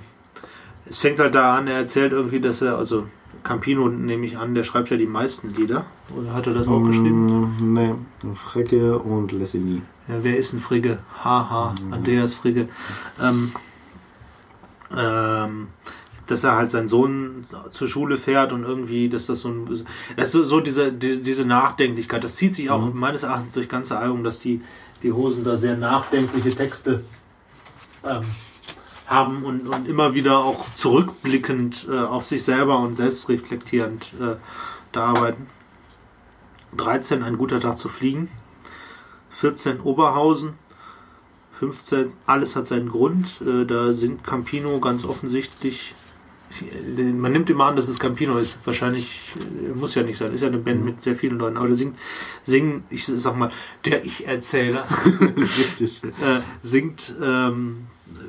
es 0.86 1.00
fängt 1.00 1.20
halt 1.20 1.36
da 1.36 1.56
an, 1.58 1.68
er 1.68 1.78
erzählt 1.78 2.12
irgendwie, 2.13 2.39
dass 2.39 2.62
er, 2.62 2.78
also 2.78 3.06
Campino 3.44 3.88
nehme 3.89 4.25
ich 4.25 4.38
an, 4.38 4.56
der 4.56 4.63
schreibt 4.63 4.89
ja 4.89 4.98
die 4.98 5.06
meisten 5.06 5.54
Lieder. 5.56 5.86
Oder 6.16 6.34
hat 6.34 6.48
er 6.48 6.54
das 6.54 6.68
auch 6.68 6.80
geschrieben? 6.84 7.56
Mm, 7.60 7.74
Nee, 7.74 7.96
Frecke 8.34 8.98
und 8.98 9.32
Lessini. 9.32 9.82
Ja, 10.08 10.16
wer 10.24 10.38
ist 10.38 10.54
ein 10.54 10.60
Frigge? 10.60 11.00
Haha, 11.24 11.70
Andreas 11.92 12.34
Frigge. 12.34 12.68
Ähm, 13.22 13.51
ähm, 14.98 15.68
dass 16.30 16.44
er 16.44 16.56
halt 16.56 16.70
seinen 16.70 16.88
Sohn 16.88 17.48
zur 17.72 17.88
Schule 17.88 18.20
fährt 18.20 18.54
und 18.54 18.64
irgendwie, 18.64 19.10
dass 19.10 19.26
das 19.26 19.42
so 19.42 19.50
ein, 19.50 19.86
das 20.16 20.28
ist 20.28 20.32
so, 20.32 20.44
so 20.44 20.60
diese, 20.60 20.94
die, 20.94 21.24
diese 21.24 21.44
Nachdenklichkeit, 21.46 22.24
das 22.24 22.36
zieht 22.36 22.56
sich 22.56 22.70
auch 22.70 22.94
meines 22.94 23.24
Erachtens 23.24 23.56
durch 23.56 23.68
ganze 23.68 23.98
Album, 23.98 24.24
dass 24.24 24.40
die, 24.40 24.62
die 25.02 25.12
Hosen 25.12 25.44
da 25.44 25.58
sehr 25.58 25.76
nachdenkliche 25.76 26.52
Texte 26.52 27.04
ähm, 28.04 28.22
haben 29.08 29.44
und, 29.44 29.68
und 29.68 29.88
immer 29.88 30.14
wieder 30.14 30.38
auch 30.38 30.72
zurückblickend 30.76 31.88
äh, 31.90 31.98
auf 31.98 32.28
sich 32.28 32.44
selber 32.44 32.80
und 32.80 32.96
selbstreflektierend 32.96 34.14
äh, 34.22 34.36
da 34.92 35.06
arbeiten. 35.06 35.48
13, 36.78 37.24
ein 37.24 37.40
guter 37.40 37.60
Tag 37.60 37.80
zu 37.80 37.90
fliegen. 37.90 38.30
14 39.32 39.80
Oberhausen, 39.80 40.54
15 41.60 42.14
alles 42.26 42.56
hat 42.56 42.68
seinen 42.68 42.90
Grund. 42.90 43.42
Äh, 43.42 43.66
da 43.66 43.94
singt 43.94 44.24
Campino 44.24 44.80
ganz 44.80 45.06
offensichtlich. 45.06 45.96
Man 46.91 47.32
nimmt 47.32 47.50
immer 47.50 47.65
an, 47.65 47.75
dass 47.75 47.89
es 47.89 48.00
Campino 48.00 48.38
ist. 48.38 48.58
Wahrscheinlich 48.65 49.34
äh, 49.38 49.77
muss 49.77 49.96
ja 49.96 50.03
nicht 50.03 50.18
sein. 50.18 50.34
Ist 50.34 50.41
ja 50.41 50.48
eine 50.48 50.58
Band 50.58 50.84
mit 50.84 51.01
sehr 51.01 51.15
vielen 51.15 51.38
Leuten. 51.38 51.58
Aber 51.58 51.68
der 51.68 51.75
singt, 51.75 51.98
singen, 52.44 52.84
ich 52.89 53.06
sag 53.06 53.38
mal, 53.38 53.51
der 53.86 54.03
Ich-Erzähler 54.03 54.84
Richtig. 55.38 56.03
äh, 56.03 56.39
singt 56.63 57.13
ähm, 57.22 57.88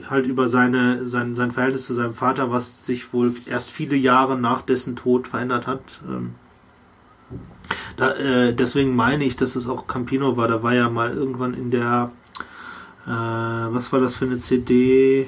halt 0.08 0.26
über 0.26 0.48
seine, 0.48 1.06
sein, 1.06 1.34
sein 1.34 1.50
Verhältnis 1.50 1.86
zu 1.86 1.94
seinem 1.94 2.14
Vater, 2.14 2.50
was 2.50 2.84
sich 2.86 3.12
wohl 3.12 3.34
erst 3.46 3.70
viele 3.70 3.96
Jahre 3.96 4.38
nach 4.38 4.62
dessen 4.62 4.96
Tod 4.96 5.28
verändert 5.28 5.66
hat. 5.66 5.82
Ähm, 6.06 6.34
da, 7.96 8.12
äh, 8.14 8.54
deswegen 8.54 8.94
meine 8.96 9.24
ich, 9.24 9.36
dass 9.36 9.56
es 9.56 9.68
auch 9.68 9.86
Campino 9.86 10.36
war. 10.36 10.48
Da 10.48 10.62
war 10.62 10.74
ja 10.74 10.90
mal 10.90 11.12
irgendwann 11.12 11.54
in 11.54 11.70
der, 11.70 12.10
äh, 13.06 13.10
was 13.10 13.92
war 13.92 14.00
das 14.00 14.16
für 14.16 14.26
eine 14.26 14.38
CD? 14.38 15.26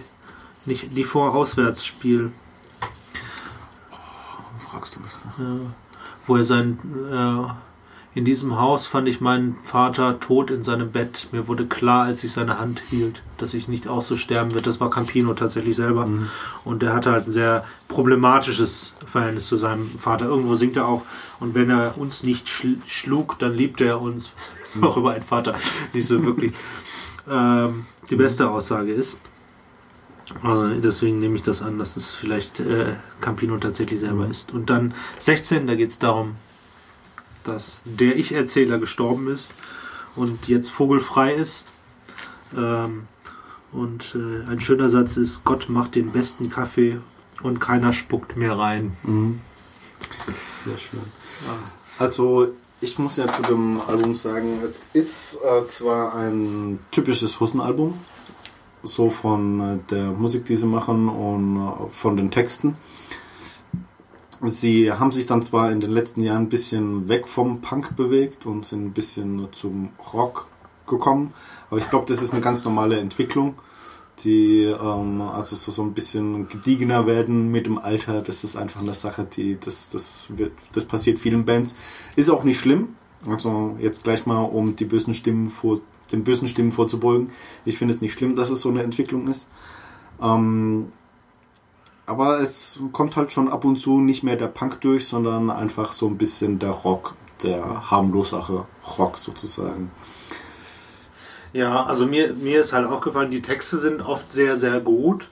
Nicht 0.66 0.96
die 0.96 1.04
Vor-Auswärtsspiel. 1.04 2.32
Mich 5.00 5.12
so. 5.12 5.28
Ja, 5.38 5.56
wo 6.26 6.37
er 6.37 6.44
sein 6.44 6.78
äh, 7.11 7.52
in 8.14 8.26
diesem 8.26 8.58
Haus 8.58 8.87
fand 8.87 9.08
ich 9.08 9.22
meinen 9.22 9.56
Vater 9.64 10.20
tot 10.20 10.50
in 10.50 10.62
seinem 10.62 10.92
Bett. 10.92 11.28
Mir 11.32 11.49
wurde 11.49 11.64
klar, 11.64 12.04
als 12.04 12.22
ich 12.25 12.32
seine 12.32 12.58
Hand 12.58 12.80
hielt, 12.90 13.22
dass 13.38 13.54
ich 13.54 13.68
nicht 13.68 13.88
auch 13.88 14.02
so 14.02 14.18
sterben 14.18 14.52
wird. 14.54 14.66
Das 14.66 14.80
war 14.80 14.90
Campino 14.90 15.32
tatsächlich 15.32 15.76
selber. 15.76 16.06
Mhm. 16.06 16.28
Und 16.64 16.82
der 16.82 16.92
hatte 16.92 17.11
halt 17.11 17.26
ein 17.26 17.32
sehr 17.32 17.64
problematisches 17.88 18.92
Verhältnis 19.06 19.46
zu 19.46 19.56
seinem 19.56 19.87
Vater. 19.88 20.26
Irgendwo 20.26 20.56
singt 20.56 20.76
er 20.76 20.88
auch, 20.88 21.02
und 21.40 21.54
wenn 21.54 21.70
er 21.70 21.96
uns 21.96 22.22
nicht 22.22 22.50
schl 22.50 22.76
schlug, 22.87 23.38
dann 23.38 23.54
liebte 23.54 23.87
er 23.87 24.00
uns. 24.00 24.32
Das 24.62 24.76
ist 24.76 24.84
auch 24.84 24.96
über 24.96 25.11
einen 25.11 25.25
Vater 25.25 25.54
nicht 25.92 26.08
so 26.08 26.25
wirklich 26.25 26.54
ähm, 27.30 27.84
die 28.08 28.16
beste 28.16 28.49
Aussage 28.49 28.90
ist. 28.90 29.18
Also 30.43 30.81
deswegen 30.81 31.19
nehme 31.19 31.37
ich 31.37 31.43
das 31.43 31.62
an, 31.62 31.79
dass 31.79 31.97
es 31.97 32.14
vielleicht 32.14 32.61
äh, 32.61 32.95
Campino 33.21 33.57
tatsächlich 33.59 34.00
selber 34.00 34.26
ist. 34.26 34.52
Und 34.52 34.71
dann 34.71 34.95
16, 35.21 35.67
da 35.67 35.75
geht 35.75 35.91
es 35.91 35.99
darum, 35.99 36.37
dass 37.45 37.83
der 37.85 38.17
Ich-Erzähler 38.17 38.79
gestorben 38.79 39.29
ist 39.29 39.52
und 40.17 40.49
jetzt 40.49 40.71
vogelfrei 40.71 41.35
ist. 41.35 41.64
Ähm, 42.57 43.09
und 43.73 44.14
äh, 44.14 44.50
ein 44.50 44.61
schöner 44.61 44.91
Satz 44.91 45.17
ist, 45.17 45.45
Gott 45.45 45.69
macht 45.69 45.95
den 45.95 46.12
besten 46.12 46.50
Kaffee 46.50 47.00
und 47.43 47.59
keiner 47.61 47.93
spuckt 47.93 48.37
mehr 48.37 48.57
rein. 48.57 48.97
Mhm. 49.02 49.41
Sehr 50.47 50.79
schön. 50.79 51.00
Ja. 51.47 51.57
Also 51.99 52.52
ich 52.81 52.99
muss 52.99 53.17
ja 53.17 53.26
zu 53.29 53.43
dem 53.43 53.81
Album 53.87 54.14
sagen, 54.14 54.61
es 54.62 54.83
ist 54.93 55.37
äh, 55.37 55.67
zwar 55.69 56.14
ein 56.14 56.81
typisches 56.91 57.41
Hussenalbum, 57.41 57.99
so 58.82 59.10
von 59.10 59.60
äh, 59.60 59.78
der 59.90 60.12
Musik, 60.12 60.44
die 60.44 60.56
sie 60.56 60.66
machen 60.66 61.08
und 61.08 61.56
äh, 61.56 61.88
von 61.88 62.16
den 62.16 62.30
Texten. 62.30 62.76
Sie 64.42 64.90
haben 64.90 65.12
sich 65.12 65.26
dann 65.26 65.42
zwar 65.42 65.70
in 65.70 65.80
den 65.80 65.92
letzten 65.92 66.20
Jahren 66.22 66.42
ein 66.42 66.48
bisschen 66.48 67.08
weg 67.08 67.28
vom 67.28 67.60
Punk 67.60 67.94
bewegt 67.94 68.44
und 68.44 68.64
sind 68.64 68.86
ein 68.86 68.92
bisschen 68.92 69.48
zum 69.52 69.90
Rock 70.12 70.48
gekommen, 70.86 71.32
aber 71.70 71.78
ich 71.78 71.88
glaube, 71.88 72.06
das 72.08 72.20
ist 72.20 72.32
eine 72.32 72.42
ganz 72.42 72.64
normale 72.64 72.98
Entwicklung, 72.98 73.54
die 74.24 74.64
ähm, 74.64 75.20
also 75.20 75.54
so, 75.54 75.70
so 75.70 75.82
ein 75.82 75.94
bisschen 75.94 76.48
gediegener 76.48 77.06
werden 77.06 77.52
mit 77.52 77.66
dem 77.66 77.78
Alter. 77.78 78.20
Das 78.20 78.42
ist 78.42 78.56
einfach 78.56 78.80
eine 78.80 78.94
Sache, 78.94 79.24
die 79.24 79.58
das 79.60 79.90
das 79.90 80.36
wird 80.36 80.52
das 80.74 80.86
passiert 80.86 81.20
vielen 81.20 81.44
Bands, 81.44 81.76
ist 82.16 82.28
auch 82.28 82.42
nicht 82.42 82.58
schlimm. 82.58 82.96
Also 83.28 83.76
jetzt 83.78 84.02
gleich 84.02 84.26
mal 84.26 84.42
um 84.42 84.74
die 84.74 84.84
bösen 84.84 85.14
Stimmen 85.14 85.48
vor 85.48 85.80
den 86.12 86.25
bösen 86.25 86.49
Stimmen 86.49 86.73
vorzubeugen. 86.73 87.31
Ich 87.64 87.78
finde 87.78 87.95
es 87.95 88.00
nicht 88.00 88.12
schlimm, 88.12 88.37
dass 88.37 88.50
es 88.50 88.61
so 88.61 88.69
eine 88.69 88.83
Entwicklung 88.83 89.28
ist. 89.28 89.49
Ähm, 90.23 90.92
aber 92.07 92.40
es 92.40 92.81
kommt 92.92 93.16
halt 93.16 93.33
schon 93.33 93.49
ab 93.49 93.64
und 93.64 93.76
zu 93.76 93.99
nicht 93.99 94.23
mehr 94.23 94.37
der 94.37 94.49
Punk 94.49 94.81
durch, 94.81 95.07
sondern 95.07 95.50
einfach 95.50 95.92
so 95.92 96.07
ein 96.09 96.19
bisschen 96.19 96.59
der 96.59 96.71
Rock, 96.71 97.14
der 97.42 97.90
harmlosere 97.90 98.66
Rock 98.99 99.16
sozusagen. 99.16 99.90
Ja, 101.52 101.85
also 101.85 102.07
mir, 102.07 102.33
mir 102.35 102.61
ist 102.61 102.73
halt 102.73 102.88
aufgefallen, 102.88 103.31
die 103.31 103.42
Texte 103.42 103.78
sind 103.78 104.00
oft 104.00 104.28
sehr, 104.28 104.57
sehr 104.57 104.81
gut, 104.81 105.28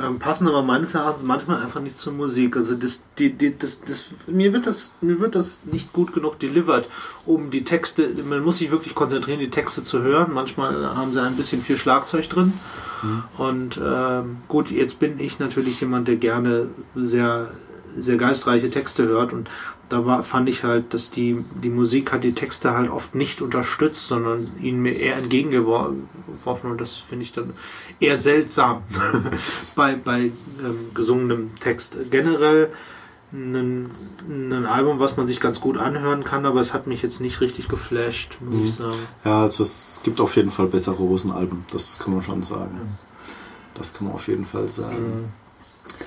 ähm, 0.00 0.18
passen 0.18 0.48
aber 0.48 0.62
meines 0.62 0.94
Erachtens 0.94 1.24
manchmal 1.24 1.62
einfach 1.62 1.80
nicht 1.80 1.98
zur 1.98 2.12
Musik. 2.12 2.56
Also 2.56 2.74
das, 2.74 3.04
die, 3.18 3.32
die, 3.32 3.58
das, 3.58 3.80
das, 3.80 4.06
mir, 4.26 4.52
wird 4.52 4.66
das, 4.66 4.94
mir 5.00 5.20
wird 5.20 5.34
das 5.34 5.60
nicht 5.64 5.92
gut 5.92 6.12
genug 6.12 6.38
delivered, 6.38 6.86
um 7.24 7.50
die 7.50 7.64
Texte, 7.64 8.08
man 8.28 8.42
muss 8.42 8.58
sich 8.58 8.70
wirklich 8.70 8.94
konzentrieren, 8.94 9.40
die 9.40 9.50
Texte 9.50 9.84
zu 9.84 10.02
hören. 10.02 10.32
Manchmal 10.32 10.96
haben 10.96 11.12
sie 11.12 11.22
ein 11.22 11.36
bisschen 11.36 11.62
viel 11.62 11.78
Schlagzeug 11.78 12.28
drin. 12.28 12.52
Mhm. 13.02 13.22
Und 13.38 13.80
ähm, 13.84 14.38
gut, 14.48 14.70
jetzt 14.70 15.00
bin 15.00 15.18
ich 15.18 15.38
natürlich 15.38 15.80
jemand, 15.80 16.08
der 16.08 16.16
gerne 16.16 16.68
sehr, 16.94 17.50
sehr 17.98 18.16
geistreiche 18.16 18.70
Texte 18.70 19.04
hört 19.04 19.32
und 19.32 19.48
da 19.88 20.04
war, 20.04 20.24
fand 20.24 20.48
ich 20.48 20.64
halt, 20.64 20.94
dass 20.94 21.10
die, 21.10 21.44
die 21.62 21.70
Musik 21.70 22.12
hat 22.12 22.24
die 22.24 22.34
Texte 22.34 22.76
halt 22.76 22.90
oft 22.90 23.14
nicht 23.14 23.40
unterstützt, 23.40 24.08
sondern 24.08 24.50
ihnen 24.60 24.82
mir 24.82 24.96
eher 24.96 25.16
entgegengeworfen 25.16 26.70
und 26.70 26.80
das 26.80 26.94
finde 26.94 27.24
ich 27.24 27.32
dann 27.32 27.52
eher 28.00 28.18
seltsam 28.18 28.82
bei, 29.76 29.94
bei 29.94 30.20
ähm, 30.20 30.90
gesungenem 30.94 31.54
Text. 31.60 31.98
Generell 32.10 32.70
ein, 33.32 33.88
ein 34.28 34.66
Album, 34.66 34.98
was 34.98 35.16
man 35.16 35.26
sich 35.26 35.40
ganz 35.40 35.60
gut 35.60 35.78
anhören 35.78 36.24
kann, 36.24 36.46
aber 36.46 36.60
es 36.60 36.74
hat 36.74 36.86
mich 36.86 37.02
jetzt 37.02 37.20
nicht 37.20 37.40
richtig 37.40 37.68
geflasht, 37.68 38.38
muss 38.40 38.54
mhm. 38.54 38.66
ich 38.66 38.74
sagen. 38.74 38.96
Ja, 39.24 39.42
also 39.42 39.62
es 39.62 40.00
gibt 40.02 40.20
auf 40.20 40.36
jeden 40.36 40.50
Fall 40.50 40.66
bessere 40.66 40.96
Rosenalben, 40.96 41.64
das 41.72 41.98
kann 41.98 42.12
man 42.12 42.22
schon 42.22 42.42
sagen. 42.42 42.98
Das 43.74 43.92
kann 43.92 44.06
man 44.06 44.14
auf 44.14 44.26
jeden 44.28 44.44
Fall 44.44 44.68
sagen. 44.68 45.22
Mhm. 45.22 45.45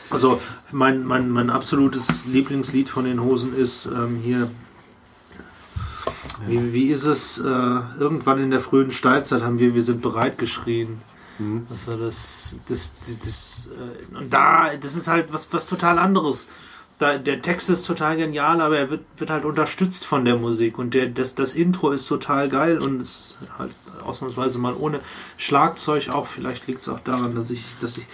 Also 0.10 0.42
mein, 0.72 1.06
mein, 1.06 1.30
mein 1.30 1.50
absolutes 1.50 2.26
Lieblingslied 2.26 2.90
von 2.90 3.06
den 3.06 3.22
Hosen 3.22 3.56
ist 3.56 3.86
ähm, 3.86 4.20
hier. 4.24 4.50
Wie, 6.46 6.74
wie 6.74 6.90
ist 6.90 7.06
es? 7.06 7.38
Äh, 7.40 7.44
irgendwann 8.00 8.40
in 8.40 8.52
der 8.52 8.62
frühen 8.62 8.92
Steinzeit 8.92 9.44
haben 9.44 9.60
wir 9.60 9.76
Wir 9.76 9.84
sind 9.84 10.02
bereit 10.02 10.38
geschrien. 10.38 11.02
Mhm. 11.38 11.66
Das 11.70 11.88
war 11.88 11.98
das, 11.98 12.56
das, 12.68 12.96
das, 13.06 13.20
das 13.20 13.70
äh, 14.14 14.18
und 14.18 14.34
da, 14.34 14.76
das 14.76 14.96
ist 14.96 15.08
halt 15.08 15.32
was, 15.32 15.52
was 15.52 15.68
total 15.68 16.00
anderes 16.00 16.48
da, 17.00 17.18
der 17.18 17.42
Text 17.42 17.70
ist 17.70 17.88
total 17.88 18.18
genial, 18.18 18.60
aber 18.60 18.78
er 18.78 18.90
wird, 18.92 19.06
wird 19.18 19.30
halt 19.30 19.46
unterstützt 19.46 20.06
von 20.06 20.26
der 20.26 20.36
Musik 20.36 20.78
und 20.78 20.94
der, 20.94 21.08
das, 21.08 21.34
das 21.34 21.56
Intro 21.56 21.92
ist 21.92 22.08
total 22.08 22.50
geil 22.50 22.78
und 22.78 23.02
ist 23.02 23.38
halt 23.58 23.72
ausnahmsweise 24.04 24.60
mal 24.60 24.76
ohne 24.78 25.00
Schlagzeug 25.38 26.10
auch. 26.10 26.28
Vielleicht 26.28 26.68
liegt 26.68 26.82
es 26.82 26.90
auch 26.90 27.00
daran, 27.00 27.36
dass 27.36 27.50
ich, 27.52 27.64
dass 27.82 27.98
ich, 27.98 28.06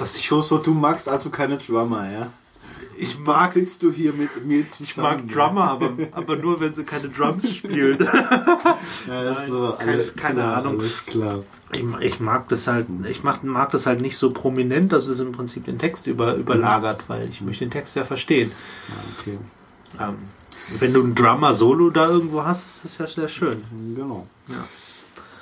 dass 0.00 0.16
ich. 0.16 0.28
So, 0.28 0.40
so, 0.40 0.58
du 0.58 0.72
magst 0.72 1.08
also 1.08 1.30
keine 1.30 1.58
Drummer, 1.58 2.10
ja? 2.10 2.26
Ich 2.96 3.18
mag. 3.18 3.52
Sitzt 3.52 3.82
du 3.82 3.90
hier 3.90 4.12
mit 4.12 4.44
mir 4.44 4.68
zusammen. 4.68 5.28
Ich 5.28 5.36
mag 5.36 5.48
Drummer, 5.48 5.70
aber, 5.70 5.90
aber 6.12 6.36
nur 6.36 6.60
wenn 6.60 6.74
sie 6.74 6.84
keine 6.84 7.08
Drums 7.08 7.56
spielen. 7.56 7.98
ja, 8.00 9.24
das 9.24 9.40
ist 9.42 9.48
so 9.48 9.74
alles 9.74 10.14
keine, 10.14 10.22
keine 10.22 10.40
klar, 10.40 10.56
Ahnung. 10.58 10.80
Alles 10.80 11.06
klar. 11.06 11.38
Ich, 11.72 11.84
ich, 12.00 12.20
mag 12.20 12.48
das 12.48 12.66
halt, 12.66 12.86
ich 13.08 13.22
mag, 13.22 13.44
mag 13.44 13.70
das 13.70 13.86
halt 13.86 14.00
nicht 14.00 14.18
so 14.18 14.32
prominent, 14.32 14.92
dass 14.92 15.06
es 15.06 15.20
im 15.20 15.32
Prinzip 15.32 15.66
den 15.66 15.78
Text 15.78 16.08
über, 16.08 16.34
überlagert, 16.34 17.04
weil 17.06 17.28
ich 17.28 17.40
möchte 17.42 17.64
den 17.64 17.70
Text 17.70 17.94
ja 17.94 18.04
verstehen. 18.04 18.50
okay. 19.20 19.38
Ähm, 20.00 20.16
wenn 20.78 20.92
du 20.92 21.02
ein 21.02 21.14
Drummer-Solo 21.14 21.90
da 21.90 22.08
irgendwo 22.08 22.44
hast, 22.44 22.66
ist 22.66 22.84
das 22.84 22.98
ja 22.98 23.06
sehr 23.06 23.28
schön. 23.28 23.64
Genau. 23.94 24.26
Ja. 24.48 24.64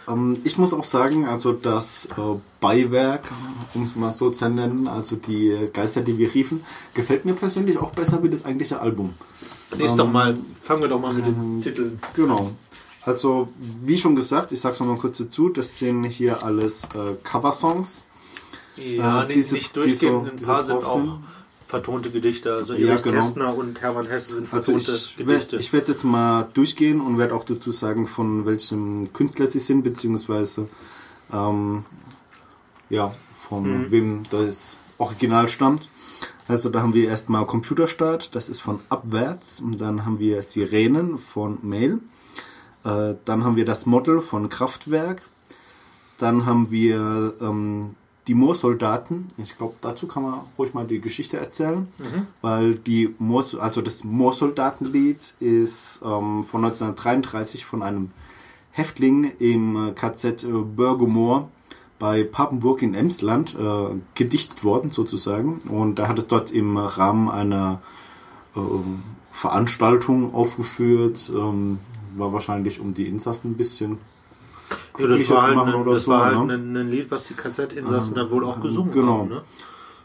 Ähm, 0.08 0.38
ich 0.44 0.58
muss 0.58 0.72
auch 0.72 0.84
sagen, 0.84 1.26
also 1.26 1.52
das 1.52 2.06
äh, 2.06 2.36
Beiwerk, 2.60 3.30
um 3.74 3.82
es 3.82 3.96
mal 3.96 4.10
so 4.10 4.30
zu 4.30 4.48
nennen, 4.48 4.88
also 4.88 5.16
die 5.16 5.68
Geister, 5.72 6.00
die 6.00 6.18
wir 6.18 6.32
riefen, 6.34 6.64
gefällt 6.94 7.24
mir 7.24 7.34
persönlich 7.34 7.78
auch 7.78 7.90
besser 7.90 8.22
wie 8.22 8.28
das 8.28 8.44
eigentliche 8.44 8.80
Album. 8.80 9.14
Nächstes 9.70 9.92
ähm, 9.92 9.98
doch 9.98 10.10
mal, 10.10 10.36
fangen 10.62 10.82
wir 10.82 10.88
doch 10.88 11.00
mal 11.00 11.12
mit 11.12 11.26
den 11.26 11.34
ähm, 11.34 11.62
Titeln. 11.62 11.98
Genau. 12.14 12.50
Also, 13.02 13.48
wie 13.82 13.96
schon 13.96 14.16
gesagt, 14.16 14.52
ich 14.52 14.60
sag's 14.60 14.80
nochmal 14.80 14.98
kurz 14.98 15.18
dazu, 15.18 15.48
das 15.48 15.78
sind 15.78 16.04
hier 16.04 16.42
alles 16.42 16.84
äh, 16.84 17.14
Coversongs. 17.22 18.04
Ja, 18.76 19.24
äh, 19.24 19.32
diese, 19.32 19.54
nicht 19.54 19.76
durchgehend, 19.76 20.40
die 20.40 20.44
so, 20.44 20.52
ein 20.52 20.58
paar 20.58 20.64
sind 20.64 20.84
auch. 20.84 21.18
Vertonte 21.68 22.10
Gedichte. 22.10 22.52
Also 22.52 22.72
Erich 22.72 22.86
ja, 22.86 22.96
genau. 22.96 23.20
Kästner 23.20 23.54
und 23.54 23.80
Hermann 23.80 24.06
Hesse 24.06 24.34
sind 24.34 24.48
vertonte 24.48 24.90
also 24.90 24.92
ich 24.92 25.16
Gedichte. 25.16 25.52
Werd, 25.52 25.60
ich 25.60 25.72
werde 25.72 25.92
jetzt 25.92 26.04
mal 26.04 26.48
durchgehen 26.54 27.00
und 27.00 27.18
werde 27.18 27.34
auch 27.34 27.44
dazu 27.44 27.70
sagen, 27.70 28.06
von 28.06 28.46
welchem 28.46 29.12
Künstler 29.12 29.46
sie 29.46 29.60
sind, 29.60 29.82
beziehungsweise 29.82 30.68
ähm, 31.32 31.84
ja, 32.88 33.14
von 33.36 33.82
mhm. 33.82 33.90
wem 33.90 34.22
das 34.30 34.78
Original 34.96 35.46
stammt. 35.46 35.90
Also 36.48 36.70
da 36.70 36.80
haben 36.80 36.94
wir 36.94 37.06
erstmal 37.06 37.46
Computerstart, 37.46 38.34
das 38.34 38.48
ist 38.48 38.60
von 38.60 38.80
Abwärts. 38.88 39.60
Und 39.60 39.80
dann 39.80 40.06
haben 40.06 40.18
wir 40.18 40.40
Sirenen 40.40 41.18
von 41.18 41.58
Mail. 41.62 42.00
Äh, 42.84 43.14
dann 43.26 43.44
haben 43.44 43.56
wir 43.56 43.66
das 43.66 43.84
Model 43.84 44.20
von 44.20 44.48
Kraftwerk. 44.48 45.22
Dann 46.16 46.46
haben 46.46 46.70
wir 46.70 47.34
ähm, 47.42 47.94
die 48.28 48.34
Moorsoldaten. 48.34 49.26
Ich 49.38 49.56
glaube, 49.56 49.74
dazu 49.80 50.06
kann 50.06 50.22
man 50.22 50.40
ruhig 50.58 50.74
mal 50.74 50.86
die 50.86 51.00
Geschichte 51.00 51.38
erzählen, 51.38 51.88
mhm. 51.98 52.26
weil 52.42 52.74
die 52.74 53.14
Moors, 53.18 53.54
also 53.54 53.80
das 53.80 54.04
Moorsoldatenlied 54.04 55.34
ist 55.40 56.02
ähm, 56.04 56.44
von 56.44 56.64
1933 56.64 57.64
von 57.64 57.82
einem 57.82 58.10
Häftling 58.70 59.32
im 59.38 59.94
KZ 59.94 60.44
äh, 60.44 60.46
Bürgemoor 60.46 61.48
bei 61.98 62.22
Papenburg 62.22 62.82
in 62.82 62.94
Emsland 62.94 63.56
äh, 63.58 63.94
gedichtet 64.14 64.62
worden 64.62 64.92
sozusagen 64.92 65.58
und 65.68 65.98
da 65.98 66.06
hat 66.06 66.18
es 66.18 66.28
dort 66.28 66.52
im 66.52 66.76
Rahmen 66.76 67.28
einer 67.28 67.80
äh, 68.54 68.60
Veranstaltung 69.32 70.32
aufgeführt, 70.34 71.32
ähm, 71.34 71.78
war 72.16 72.32
wahrscheinlich 72.32 72.78
um 72.78 72.94
die 72.94 73.06
Insassen 73.08 73.52
ein 73.52 73.56
bisschen 73.56 73.98
ja, 74.98 75.06
das 75.06 75.30
war 75.30 75.42
halt, 75.42 75.56
machen 75.56 75.74
ein, 75.74 75.80
oder 75.80 75.94
das 75.94 76.04
so. 76.04 76.10
war 76.10 76.24
halt 76.26 76.46
ne? 76.46 76.54
ein, 76.54 76.76
ein, 76.76 76.90
Lied, 76.90 77.10
was 77.10 77.26
die 77.26 77.34
KZ-Insassen 77.34 78.14
dann 78.14 78.30
wohl 78.30 78.44
auch 78.44 78.60
gesungen 78.60 78.92
genau. 78.92 79.18
haben. 79.18 79.28
Ne? 79.28 79.42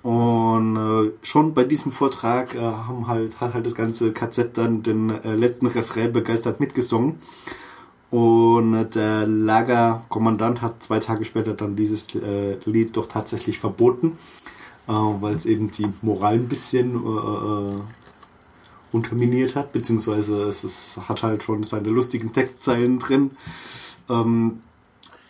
Und 0.03 0.75
äh, 0.75 1.11
schon 1.21 1.53
bei 1.53 1.63
diesem 1.63 1.91
Vortrag 1.93 2.55
äh, 2.55 2.59
haben 2.59 3.07
halt, 3.07 3.39
hat 3.39 3.53
halt 3.53 3.65
das 3.65 3.73
ganze 3.73 4.11
KZ 4.11 4.57
dann 4.57 4.83
den 4.83 5.09
äh, 5.09 5.35
letzten 5.35 5.67
Refrain 5.67 6.11
begeistert 6.11 6.59
mitgesungen. 6.59 7.19
Und 8.11 8.75
äh, 8.75 8.85
der 8.85 9.25
Lagerkommandant 9.25 10.61
hat 10.61 10.83
zwei 10.83 10.99
Tage 10.99 11.25
später 11.25 11.53
dann 11.53 11.75
dieses 11.75 12.13
äh, 12.15 12.57
Lied 12.65 12.95
doch 12.97 13.07
tatsächlich 13.07 13.59
verboten, 13.59 14.17
äh, 14.87 14.91
weil 14.91 15.35
es 15.35 15.45
eben 15.45 15.71
die 15.71 15.87
Moral 16.01 16.35
ein 16.35 16.47
bisschen 16.47 17.01
unterminiert 18.93 19.55
hat, 19.55 19.71
beziehungsweise 19.71 20.43
es 20.43 20.63
ist, 20.63 20.99
hat 21.09 21.23
halt 21.23 21.43
schon 21.43 21.63
seine 21.63 21.89
lustigen 21.89 22.31
Textzeilen 22.31 22.99
drin. 22.99 23.31
Ähm, 24.09 24.59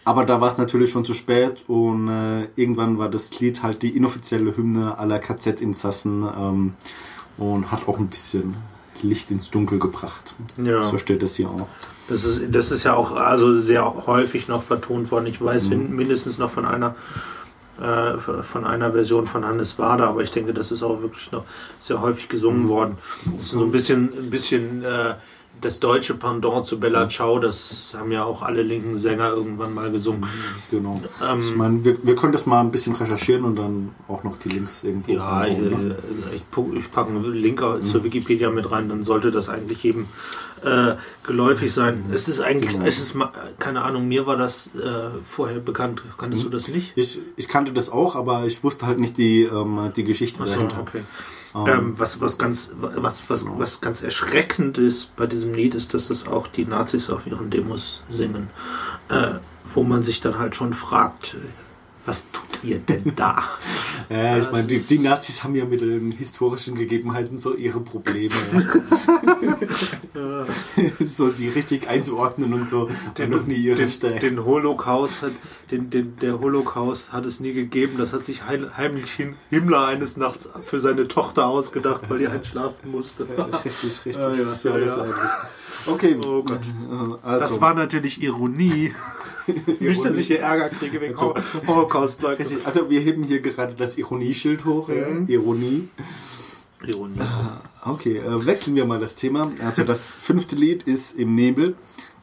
aber 0.05 0.25
da 0.25 0.41
war 0.41 0.50
es 0.51 0.58
natürlich 0.58 0.91
schon 0.91 1.05
zu 1.05 1.13
spät 1.13 1.63
und 1.67 2.10
äh, 2.10 2.48
irgendwann 2.58 2.98
war 2.98 3.10
das 3.10 3.39
Lied 3.39 3.63
halt 3.63 3.82
die 3.84 3.96
inoffizielle 3.96 4.55
Hymne 4.58 4.98
aller 4.98 5.17
KZ-Insassen 5.20 6.24
ähm, 6.38 6.74
und 7.38 7.72
hat 7.72 7.88
auch 7.88 8.00
ein 8.00 8.08
bisschen 8.10 8.55
Licht 9.01 9.32
ins 9.32 9.50
Dunkel 9.50 9.79
gebracht. 9.79 10.36
Ja. 10.62 10.84
So 10.84 10.98
steht 10.98 11.24
es 11.24 11.36
hier 11.36 11.50
auch. 11.50 11.67
Das 12.10 12.25
ist, 12.25 12.53
das 12.53 12.72
ist 12.72 12.84
ja 12.84 12.96
auch 12.96 13.13
also 13.15 13.62
sehr 13.62 14.05
häufig 14.05 14.50
noch 14.50 14.63
vertont 14.63 15.10
worden. 15.12 15.27
Ich 15.27 15.41
weiß 15.41 15.70
Mhm. 15.70 15.96
mindestens 15.96 16.38
noch 16.38 16.51
von 16.51 16.65
einer 16.65 16.96
äh, 17.83 18.17
von 18.43 18.65
einer 18.65 18.91
Version 18.93 19.27
von 19.27 19.45
Hannes 19.45 19.77
Wader, 19.77 20.07
aber 20.07 20.21
ich 20.23 20.31
denke, 20.31 20.53
das 20.53 20.71
ist 20.71 20.81
auch 20.83 21.01
wirklich 21.01 21.31
noch 21.31 21.43
sehr 21.81 22.01
häufig 22.01 22.29
gesungen 22.29 22.67
worden. 22.69 22.97
Das 23.35 23.45
ist 23.45 23.51
so 23.51 23.63
ein 23.63 23.71
bisschen, 23.71 24.11
ein 24.17 24.29
bisschen 24.29 24.83
äh, 24.83 25.15
das 25.61 25.79
deutsche 25.79 26.15
Pendant 26.15 26.65
zu 26.65 26.79
Bella 26.79 27.07
Ciao. 27.09 27.37
Das 27.39 27.95
haben 27.97 28.11
ja 28.11 28.23
auch 28.23 28.41
alle 28.41 28.63
linken 28.63 28.97
Sänger 28.97 29.29
irgendwann 29.29 29.73
mal 29.73 29.91
gesungen. 29.91 30.25
Genau. 30.71 30.99
Ähm, 31.29 31.39
ich 31.39 31.55
meine, 31.55 31.85
wir, 31.85 31.97
wir 32.03 32.15
können 32.15 32.31
das 32.33 32.45
mal 32.47 32.59
ein 32.61 32.71
bisschen 32.71 32.95
recherchieren 32.95 33.43
und 33.45 33.55
dann 33.57 33.89
auch 34.07 34.23
noch 34.23 34.37
die 34.37 34.49
Links 34.49 34.83
irgendwo 34.83 35.11
Ja, 35.11 35.45
ich, 35.45 35.57
ne? 35.57 35.95
ich, 36.35 36.43
pu- 36.53 36.73
ich 36.75 36.89
packe 36.91 37.11
einen 37.11 37.33
Link 37.33 37.59
zur 37.59 38.03
Wikipedia 38.03 38.49
mit 38.49 38.71
rein, 38.71 38.89
dann 38.89 39.03
sollte 39.03 39.31
das 39.31 39.47
eigentlich 39.49 39.83
jedem 39.83 40.07
äh, 40.63 40.96
geläufig 41.25 41.74
sein. 41.74 42.05
Es 42.13 42.27
ist 42.27 42.41
eigentlich, 42.41 42.75
es 42.86 43.00
ist, 43.00 43.15
keine 43.60 43.82
Ahnung, 43.84 44.08
mir 44.08 44.25
war 44.25 44.38
das 44.38 44.67
äh, 44.75 45.10
vorher 45.25 45.60
bekannt. 45.60 46.01
Kanntest 46.17 46.43
du 46.43 46.50
das 46.50 46.67
nicht? 46.67 46.93
Ich, 46.96 47.22
ich 47.36 47.48
kannte 47.48 47.74
das 47.74 47.89
auch, 47.89 48.15
aber 48.15 48.46
ich 48.46 48.63
wusste 48.63 48.86
halt 48.86 49.00
nicht 49.00 49.17
die, 49.17 49.43
ähm, 49.43 49.91
die 49.96 50.03
Geschichte 50.03 50.43
Achso, 50.43 50.55
dahinter. 50.55 50.79
okay. 50.79 51.01
Ähm, 51.55 52.00
was, 52.00 52.20
was, 52.20 52.39
ganz, 52.39 52.72
was, 52.79 53.29
was, 53.29 53.46
was 53.60 53.79
ganz 53.79 54.01
erschreckend 54.01 54.79
ist 54.79 55.15
bei 55.15 55.27
diesem 55.27 55.53
Lied, 55.53 55.75
ist, 55.75 55.93
dass 55.93 56.10
es 56.10 56.27
auch 56.27 56.48
die 56.48 56.65
Nazis 56.65 57.12
auf 57.12 57.27
ihren 57.27 57.51
Demos 57.51 58.01
singen. 58.10 58.50
Äh, 59.10 59.36
wo 59.65 59.84
man 59.84 60.03
sich 60.03 60.22
dann 60.22 60.39
halt 60.39 60.55
schon 60.55 60.74
fragt, 60.74 61.38
was 62.05 62.27
tut 62.31 62.63
ihr 62.63 62.79
denn 62.79 63.13
da? 63.15 63.43
Ja, 64.10 64.38
ich 64.38 64.51
meine, 64.51 64.67
die, 64.67 64.79
die 64.79 65.00
Nazis 65.00 65.43
haben 65.45 65.55
ja 65.55 65.63
mit 65.63 65.79
den 65.79 66.12
historischen 66.12 66.75
Gegebenheiten 66.75 67.38
so 67.38 67.55
ihre 67.55 67.79
Probleme. 67.79 68.33
so 71.05 71.29
die 71.29 71.48
richtig 71.48 71.88
einzuordnen 71.89 72.53
und 72.53 72.67
so. 72.67 72.89
Den, 73.17 73.29
noch 73.31 73.45
nie 73.45 73.55
ihre 73.55 73.77
den, 73.77 73.89
Stärke. 73.89 74.19
den 74.19 74.43
Holocaust 74.45 75.22
hat, 75.24 75.31
den, 75.72 75.89
den, 75.89 76.15
der 76.17 76.39
Holocaust 76.39 77.13
hat 77.13 77.25
es 77.25 77.39
nie 77.39 77.53
gegeben. 77.53 77.93
Das 77.98 78.12
hat 78.13 78.25
sich 78.25 78.45
heim- 78.45 78.75
heimlich 78.75 79.12
Him- 79.13 79.36
Himmler 79.50 79.88
eines 79.88 80.17
Nachts 80.17 80.50
für 80.65 80.79
seine 80.81 81.07
Tochter 81.07 81.48
ausgedacht, 81.48 82.01
weil 82.10 82.19
die 82.19 82.27
einschlafen 82.27 82.91
musste. 82.91 83.25
Richtig, 83.63 83.83
richtig. 83.83 84.15
Ja, 84.17 84.33
ja, 84.33 84.86
ja. 84.86 85.03
ähnlich. 85.05 85.15
Okay, 85.86 86.17
Oh 86.25 86.43
Gott. 86.43 86.60
also. 87.24 87.39
Das 87.50 87.62
war 87.62 87.74
natürlich 87.74 88.22
Ironie. 88.22 88.93
Nicht, 89.79 90.05
dass 90.05 90.17
ich 90.17 90.27
hier 90.27 90.39
Ärger 90.41 90.69
kriege 90.69 91.00
wegen 91.01 91.13
Also- 91.13 91.33
holocaust. 91.67 92.23
Richtig, 92.23 92.65
Also 92.65 92.89
wir 92.89 93.00
heben 93.01 93.23
hier 93.23 93.41
gerade 93.41 93.73
das 93.73 93.97
Ironieschild 93.97 94.65
hoch. 94.65 94.89
Ja? 94.89 95.07
Mhm. 95.09 95.25
Ironie. 95.27 95.89
Ironie. 96.85 97.19
Okay, 97.85 98.17
äh, 98.17 98.45
wechseln 98.45 98.75
wir 98.75 98.85
mal 98.85 99.00
das 99.00 99.15
Thema. 99.15 99.51
Also 99.63 99.83
das 99.83 100.12
fünfte 100.12 100.55
Lied 100.55 100.83
ist 100.83 101.15
Im 101.17 101.35
Nebel. 101.35 101.75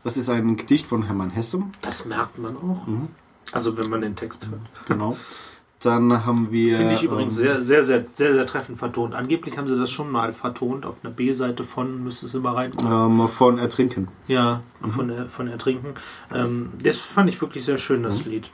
Das 0.05 0.17
ist 0.17 0.29
ein 0.31 0.57
Gedicht 0.57 0.87
von 0.87 1.03
Hermann 1.05 1.31
Hesse. 1.31 1.63
Das 1.83 2.05
merkt 2.07 2.39
man 2.39 2.57
auch. 2.57 2.87
Mhm. 2.87 3.09
Also 3.53 3.77
wenn 3.77 3.91
man 3.91 4.01
den 4.01 4.17
Text 4.17 4.49
hört. 4.51 4.61
Genau. 4.87 5.17
Dann 5.81 6.27
haben 6.27 6.51
wir... 6.51 6.77
Finde 6.77 6.95
ich 6.95 7.03
übrigens 7.03 7.33
ähm, 7.35 7.39
sehr, 7.39 7.63
sehr, 7.63 7.85
sehr, 7.85 8.05
sehr, 8.13 8.35
sehr 8.35 8.47
treffend 8.47 8.79
vertont. 8.79 9.15
Angeblich 9.15 9.57
haben 9.57 9.67
sie 9.67 9.79
das 9.79 9.91
schon 9.91 10.11
mal 10.11 10.33
vertont. 10.35 10.85
Auf 10.85 10.97
einer 11.03 11.13
B-Seite 11.13 11.65
von, 11.65 12.05
müsste 12.05 12.27
es 12.27 12.35
immer 12.35 12.55
rein. 12.55 12.71
ähm, 12.85 13.27
von 13.29 13.59
Ertrinken. 13.59 14.09
Ja, 14.29 14.63
Mhm. 14.83 14.91
von, 14.93 15.09
der, 15.09 15.27
von 15.27 15.49
Ertrinken. 15.49 15.95
Ähm, 16.35 16.71
das 16.83 16.99
fand 16.99 17.29
ich 17.31 17.41
wirklich 17.41 17.65
sehr 17.65 17.79
schön, 17.79 18.03
das 18.03 18.25
Lied. 18.27 18.51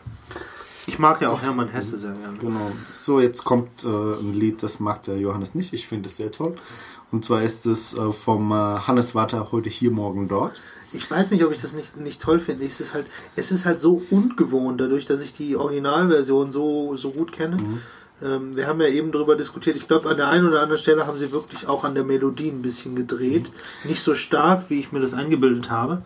Ich 0.89 0.99
mag 1.01 1.21
ja 1.21 1.31
auch 1.31 1.43
Hermann 1.43 1.69
Hesse 1.69 1.99
sehr 1.99 2.13
gerne. 2.13 2.39
Genau. 2.39 2.71
So, 2.93 3.21
jetzt 3.21 3.43
kommt 3.45 3.83
äh, 3.85 3.89
ein 3.89 4.35
Lied, 4.35 4.63
das 4.63 4.79
mag 4.79 5.03
der 5.03 5.19
Johannes 5.19 5.55
nicht. 5.57 5.73
Ich 5.73 5.87
finde 5.89 6.07
es 6.07 6.17
sehr 6.17 6.31
toll. 6.31 6.55
Und 7.11 7.25
zwar 7.25 7.43
ist 7.43 7.67
es 7.67 7.95
äh, 7.95 8.13
vom 8.13 8.53
äh, 8.53 8.55
Hannes 8.55 9.15
Water 9.17 9.51
heute 9.51 9.69
hier, 9.69 9.91
morgen 9.91 10.29
dort. 10.29 10.61
Ich 10.93 11.11
weiß 11.11 11.31
nicht, 11.31 11.45
ob 11.45 11.53
ich 11.53 11.61
das 11.61 11.73
nicht, 11.73 11.97
nicht 11.97 12.23
toll 12.23 12.41
finde. 12.41 12.65
Es 12.65 12.81
ist, 12.81 12.95
halt, 12.95 13.07
es 13.35 13.53
ist 13.53 13.67
halt 13.67 13.81
so 13.81 14.03
ungewohnt, 14.11 14.81
dadurch, 14.81 15.07
dass 15.07 15.21
ich 15.21 15.35
die 15.35 15.57
Originalversion 15.57 16.53
so, 16.53 16.97
so 16.97 17.11
gut 17.11 17.33
kenne. 17.33 17.57
Ähm, 18.23 18.57
wir 18.57 18.67
haben 18.67 18.81
ja 18.81 18.89
eben 18.89 19.13
darüber 19.13 19.37
diskutiert. 19.37 19.77
Ich 19.77 19.89
glaube, 19.89 20.09
an 20.09 20.17
der 20.17 20.29
einen 20.29 20.47
oder 20.49 20.63
anderen 20.63 20.81
Stelle 20.81 21.07
haben 21.07 21.19
sie 21.19 21.33
wirklich 21.33 21.67
auch 21.67 21.85
an 21.85 21.95
der 21.95 22.05
Melodie 22.05 22.49
ein 22.49 22.63
bisschen 22.63 22.95
gedreht. 22.95 23.47
Nicht 23.85 24.03
so 24.03 24.15
stark, 24.15 24.71
wie 24.71 24.81
ich 24.81 24.93
mir 24.93 25.01
das 25.01 25.13
eingebildet 25.13 25.71
habe. 25.71 26.03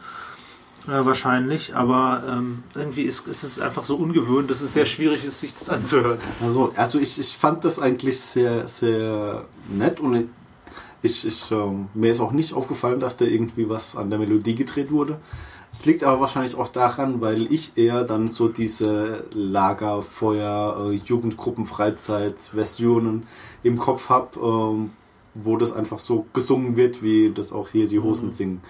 Äh, 0.89 1.05
wahrscheinlich, 1.05 1.77
aber 1.77 2.23
ähm, 2.27 2.63
irgendwie 2.75 3.03
ist, 3.03 3.29
ist 3.29 3.45
es 3.45 3.61
einfach 3.61 3.85
so 3.85 3.97
ungewöhnt, 3.97 4.51
dass 4.51 4.63
es 4.63 4.73
sehr 4.73 4.87
schwierig 4.87 5.27
ist, 5.27 5.41
sich 5.41 5.53
das 5.53 5.69
anzuhören. 5.69 6.19
Also, 6.43 6.73
also 6.75 6.99
ich, 6.99 7.19
ich 7.19 7.37
fand 7.37 7.67
das 7.67 7.79
eigentlich 7.79 8.19
sehr, 8.19 8.67
sehr 8.67 9.45
nett 9.69 10.01
und 10.01 10.31
ich, 11.03 11.27
ich, 11.27 11.51
ähm, 11.51 11.89
mir 11.95 12.11
ist 12.11 12.21
auch 12.21 12.33
nicht 12.33 12.53
aufgefallen, 12.53 13.01
dass 13.01 13.17
da 13.17 13.25
irgendwie 13.25 13.69
was 13.69 13.97
an 13.97 14.11
der 14.11 14.19
Melodie 14.19 14.55
gedreht 14.55 14.91
wurde. 14.91 15.19
Es 15.73 15.87
liegt 15.87 16.03
aber 16.03 16.21
wahrscheinlich 16.21 16.57
auch 16.57 16.69
daran, 16.69 17.21
weil 17.21 17.53
ich 17.53 17.73
eher 17.77 18.03
dann 18.05 18.29
so 18.29 18.49
diese 18.49 19.25
Lagerfeuer, 19.33 20.91
äh, 20.91 20.95
Jugendgruppen, 21.05 21.65
Freizeitsversionen 21.65 23.25
im 23.63 23.79
Kopf 23.79 24.09
habe, 24.09 24.39
ähm, 24.41 24.91
wo 25.35 25.57
das 25.57 25.73
einfach 25.73 25.99
so 25.99 26.27
gesungen 26.33 26.77
wird, 26.77 27.03
wie 27.03 27.31
das 27.31 27.53
auch 27.53 27.69
hier 27.69 27.87
die 27.87 28.01
Hosen 28.01 28.31
singen. 28.31 28.61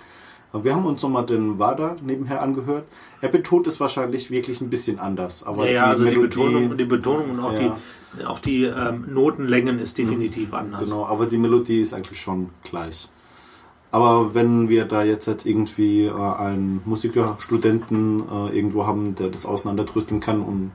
Aber 0.52 0.64
Wir 0.64 0.74
haben 0.74 0.84
uns 0.84 1.00
nochmal 1.02 1.24
den 1.24 1.58
Wada 1.60 1.96
nebenher 2.02 2.42
angehört. 2.42 2.84
Er 3.20 3.28
betont 3.28 3.66
es 3.68 3.78
wahrscheinlich 3.78 4.30
wirklich 4.30 4.60
ein 4.60 4.68
bisschen 4.68 4.98
anders. 4.98 5.44
Aber 5.44 5.64
ja, 5.66 5.72
ja, 5.72 5.84
also 5.86 6.04
die 6.04 6.16
Betonung, 6.16 6.70
die 6.72 6.76
die 6.78 6.84
Betonung 6.86 7.30
und 7.30 7.40
auch 7.40 7.52
Ja. 7.52 7.58
die, 7.60 7.70
auch 8.26 8.40
die 8.40 8.64
ähm, 8.64 9.06
Notenlängen 9.12 9.78
ist 9.78 9.98
definitiv 9.98 10.52
anders. 10.52 10.82
Genau, 10.82 11.06
aber 11.06 11.26
die 11.26 11.38
Melodie 11.38 11.80
ist 11.80 11.94
eigentlich 11.94 12.20
schon 12.20 12.50
gleich. 12.64 13.08
Aber 13.92 14.34
wenn 14.34 14.68
wir 14.68 14.84
da 14.84 15.02
jetzt 15.02 15.26
halt 15.26 15.46
irgendwie 15.46 16.04
äh, 16.04 16.12
einen 16.12 16.80
Musikerstudenten 16.84 18.20
äh, 18.20 18.56
irgendwo 18.56 18.86
haben, 18.86 19.14
der 19.14 19.28
das 19.28 19.46
auseinanderdrüsteln 19.46 20.20
kann 20.20 20.42
und 20.42 20.72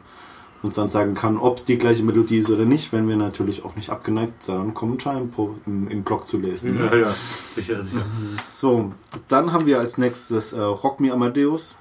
uns 0.64 0.76
dann 0.76 0.90
sagen 0.90 1.14
kann, 1.14 1.38
ob 1.38 1.58
es 1.58 1.64
die 1.64 1.78
gleiche 1.78 2.04
Melodie 2.04 2.40
ist 2.40 2.50
oder 2.50 2.66
nicht, 2.66 2.92
wenn 2.92 3.08
wir 3.08 3.16
natürlich 3.16 3.64
auch 3.64 3.76
nicht 3.76 3.90
abgeneigt, 3.90 4.48
da 4.48 4.60
einen 4.60 4.74
Kommentar 4.74 5.18
im, 5.22 5.30
im, 5.66 5.88
im 5.88 6.04
Blog 6.04 6.28
zu 6.28 6.38
lesen. 6.38 6.78
Ja, 6.78 6.96
ja, 6.96 7.12
sicher, 7.12 7.84
sicher. 7.84 8.04
So, 8.42 8.92
dann 9.28 9.54
haben 9.54 9.66
wir 9.66 9.80
als 9.80 9.98
nächstes 9.98 10.54
äh, 10.54 10.62
Rock 10.62 11.00
Me 11.00 11.14
Amadeus. 11.14 11.76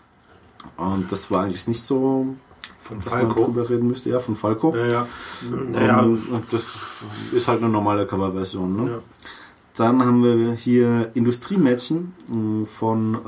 Und 0.77 1.11
das 1.11 1.31
war 1.31 1.45
eigentlich 1.45 1.67
nicht 1.67 1.83
so, 1.83 2.37
Vom 2.83 3.01
dass 3.01 3.13
man 3.15 3.27
Falco. 3.29 3.45
drüber 3.47 3.69
reden 3.71 3.89
müsste. 3.89 4.11
Ja, 4.11 4.21
von 4.21 4.35
Falco. 4.35 4.75
Ja, 4.77 4.87
ja. 4.87 5.07
Naja, 5.71 6.03
Ähm, 6.03 6.23
das 6.51 6.79
ist 7.33 7.49
halt 7.49 7.61
eine 7.63 7.71
normale 7.71 8.05
Coverversion. 8.07 8.85
Ne? 8.85 8.91
ja. 8.91 8.99
Dann 9.77 10.05
haben 10.05 10.23
wir 10.23 10.53
hier 10.53 11.11
Industriemädchen 11.15 12.13
mh, 12.29 12.65
von 12.67 13.19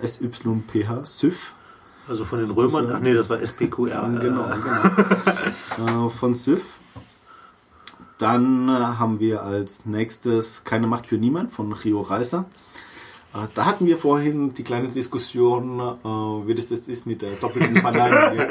äh, 0.00 0.04
äh, 0.04 0.06
SYPH, 0.08 1.04
SYF. 1.04 1.52
Also 2.08 2.24
von 2.24 2.38
den. 2.38 2.50
Römern, 2.50 2.90
ach 2.94 3.00
nee, 3.00 3.14
das 3.14 3.28
war 3.28 3.38
SPQR. 3.40 4.08
Genau, 4.20 4.44
Äh, 4.48 4.56
genau. 5.76 6.06
äh, 6.06 6.10
von 6.10 6.34
SYF. 6.34 6.78
Dann 8.18 8.68
äh, 8.68 8.72
haben 8.72 9.18
wir 9.20 9.42
als 9.42 9.86
nächstes 9.86 10.64
Keine 10.64 10.86
Macht 10.86 11.06
für 11.06 11.18
Niemand 11.18 11.50
von 11.52 11.72
Rio 11.72 12.00
Reiser. 12.00 12.44
Äh, 13.34 13.48
Da 13.54 13.66
hatten 13.66 13.86
wir 13.86 13.96
vorhin 13.96 14.54
die 14.54 14.62
kleine 14.62 14.88
Diskussion, 14.88 15.80
äh, 15.80 16.06
wie 16.46 16.54
das 16.54 16.70
jetzt 16.70 16.88
ist 16.88 17.06
mit 17.06 17.22
der 17.22 17.32
doppelten 17.32 17.76
Verneinung. 17.80 18.38
ja. 18.38 18.46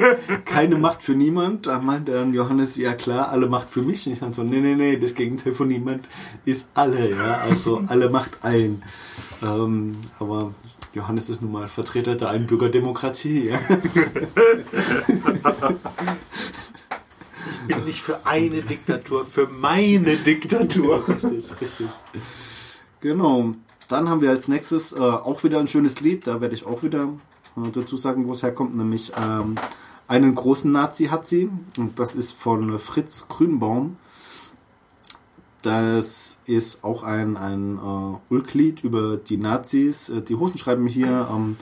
Keine 0.46 0.78
Macht 0.78 1.04
für 1.04 1.13
niemand. 1.13 1.67
Da 1.67 1.80
meinte 1.80 2.12
dann 2.12 2.34
Johannes, 2.34 2.76
ja 2.78 2.93
klar, 2.93 3.30
alle 3.30 3.48
Macht 3.48 3.69
für 3.69 3.82
mich. 3.82 4.06
Und 4.06 4.13
ich 4.13 4.19
dann 4.19 4.34
so, 4.34 4.43
nee, 4.43 4.60
nee, 4.60 4.76
nee, 4.76 4.98
das 4.98 5.15
Gegenteil 5.15 5.54
von 5.54 5.67
niemand 5.67 6.06
ist 6.46 6.67
alle. 6.74 7.12
Ja? 7.12 7.38
Also 7.41 7.82
alle 7.88 8.10
Macht 8.10 8.43
allen. 8.43 8.84
Ähm, 9.41 9.93
aber 10.19 10.54
Johannes 10.93 11.30
ist 11.30 11.41
nun 11.41 11.52
mal 11.54 11.67
Vertreter 11.67 12.15
der 12.15 12.30
Einbürgerdemokratie. 12.30 13.50
Ja? 13.50 13.60
Ich 17.67 17.76
bin 17.76 17.86
nicht 17.86 18.02
für 18.02 18.26
eine 18.26 18.62
Diktatur, 18.62 19.26
für 19.26 19.48
meine 19.48 20.15
Diktatur. 20.17 21.08
richtig, 21.08 21.52
richtig. 21.62 21.88
Genau. 23.00 23.54
Dann 23.88 24.10
haben 24.10 24.22
wir 24.22 24.30
als 24.30 24.48
nächstes 24.48 24.93
äh, 24.93 25.00
auch 25.00 25.43
wieder 25.43 25.60
ein 25.60 25.67
schönes 25.67 26.00
Lied. 26.02 26.28
Da 26.28 26.41
werde 26.41 26.56
ich 26.56 26.65
auch 26.65 26.84
wieder 26.84 27.10
äh, 27.58 27.69
dazu 27.72 27.98
sagen, 27.98 28.28
wo 28.28 28.32
es 28.32 28.43
herkommt. 28.43 28.76
Nämlich 28.76 29.12
ähm, 29.22 29.56
einen 30.08 30.36
großen 30.36 30.72
Nazi 30.72 31.06
hat 31.06 31.26
sie. 31.26 31.50
Und 31.78 32.00
das 32.00 32.15
ist 32.15 32.34
von 32.34 32.78
Fritz 32.80 33.26
Grünbaum. 33.30 33.98
Das 35.63 36.39
ist 36.46 36.84
auch 36.84 37.04
ein, 37.04 37.38
ein 37.38 37.78
äh, 37.78 38.34
Ulk-Lied 38.34 38.84
über 38.84 39.15
die 39.15 39.38
Nazis. 39.38 40.10
Äh, 40.10 40.22
Die 40.22 40.36
Hosen 40.36 40.58
schreiben 40.58 40.88
hier, 40.88 41.30
ähm, 41.32 41.56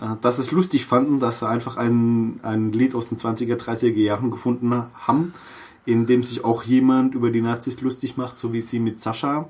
äh, 0.00 0.16
dass 0.20 0.38
es 0.38 0.50
lustig 0.50 0.84
fanden, 0.84 1.20
dass 1.20 1.38
sie 1.38 1.48
einfach 1.48 1.76
ein, 1.76 2.40
ein 2.42 2.72
Lied 2.72 2.96
aus 2.96 3.08
den 3.08 3.18
20er, 3.18 3.54
30er 3.54 3.94
Jahren 4.00 4.32
gefunden 4.32 4.74
haben, 5.06 5.32
in 5.84 6.06
dem 6.06 6.24
sich 6.24 6.44
auch 6.44 6.64
jemand 6.64 7.14
über 7.14 7.30
die 7.30 7.40
Nazis 7.40 7.80
lustig 7.82 8.16
macht, 8.16 8.36
so 8.36 8.52
wie 8.52 8.60
sie 8.60 8.80
mit 8.80 8.98
Sascha. 8.98 9.48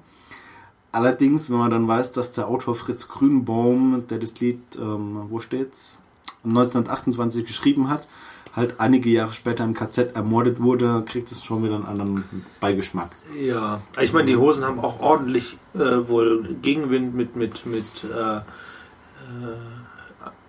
Allerdings, 0.97 1.51
wenn 1.51 1.59
man 1.59 1.71
dann 1.71 1.87
weiß, 1.87 2.13
dass 2.13 2.33
der 2.33 2.49
Autor 2.49 2.75
Fritz 2.75 3.07
Grünbaum, 3.07 4.05
der 4.09 4.19
das 4.19 4.41
Lied, 4.41 4.61
ähm, 4.77 5.27
wo 5.29 5.41
steht's, 5.41 6.01
1928 6.43 7.45
geschrieben 7.45 7.91
hat, 7.91 8.09
halt 8.55 8.81
einige 8.81 9.11
Jahre 9.11 9.35
später 9.35 9.63
im 9.65 9.75
KZ 9.75 10.17
ermordet 10.17 10.63
wurde, 10.63 11.03
kriegt 11.05 11.31
es 11.31 11.45
schon 11.45 11.63
wieder 11.63 11.75
einen 11.75 11.85
anderen 11.85 12.25
Beigeschmack. 12.61 13.11
Ja, 13.39 13.83
ich 14.01 14.15
meine, 14.15 14.27
die 14.27 14.37
Hosen 14.37 14.65
haben 14.65 14.81
auch 14.81 15.01
ordentlich 15.01 15.59
äh, 15.75 16.09
wohl 16.09 16.57
Gegenwind 16.63 17.15
mit, 17.15 17.37
mit, 17.37 17.67
mit 17.67 17.85
äh, 18.05 18.37
äh, 18.37 18.41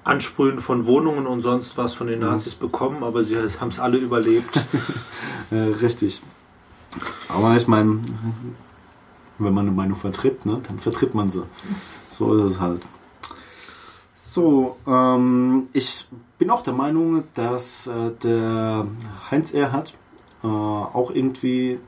Ansprühen 0.05 0.61
von 0.61 0.85
Wohnungen 0.85 1.27
und 1.27 1.41
sonst 1.41 1.77
was 1.77 1.93
von 1.93 2.07
den 2.07 2.21
Nazis 2.21 2.55
bekommen, 2.55 3.03
aber 3.03 3.25
sie 3.25 3.35
haben 3.59 3.67
es 3.67 3.81
alle 3.81 3.97
überlebt. 3.97 4.63
äh, 5.51 5.55
richtig. 5.55 6.21
Aber 7.27 7.57
ich 7.57 7.67
meine, 7.67 7.99
wenn 9.39 9.53
man 9.53 9.67
eine 9.67 9.75
Meinung 9.75 9.97
vertritt, 9.97 10.45
ne, 10.45 10.59
dann 10.67 10.77
vertritt 10.77 11.15
man 11.15 11.29
sie. 11.29 11.43
So 12.07 12.33
ist 12.35 12.43
es 12.43 12.59
halt. 12.59 12.81
So, 14.13 14.77
ähm, 14.87 15.67
ich 15.73 16.07
bin 16.37 16.49
auch 16.49 16.61
der 16.61 16.73
Meinung, 16.73 17.23
dass 17.33 17.87
äh, 17.87 18.11
der 18.23 18.87
Heinz 19.29 19.53
Erhardt 19.53 19.93
äh, 20.43 20.47
auch 20.47 21.11
irgendwie 21.11 21.79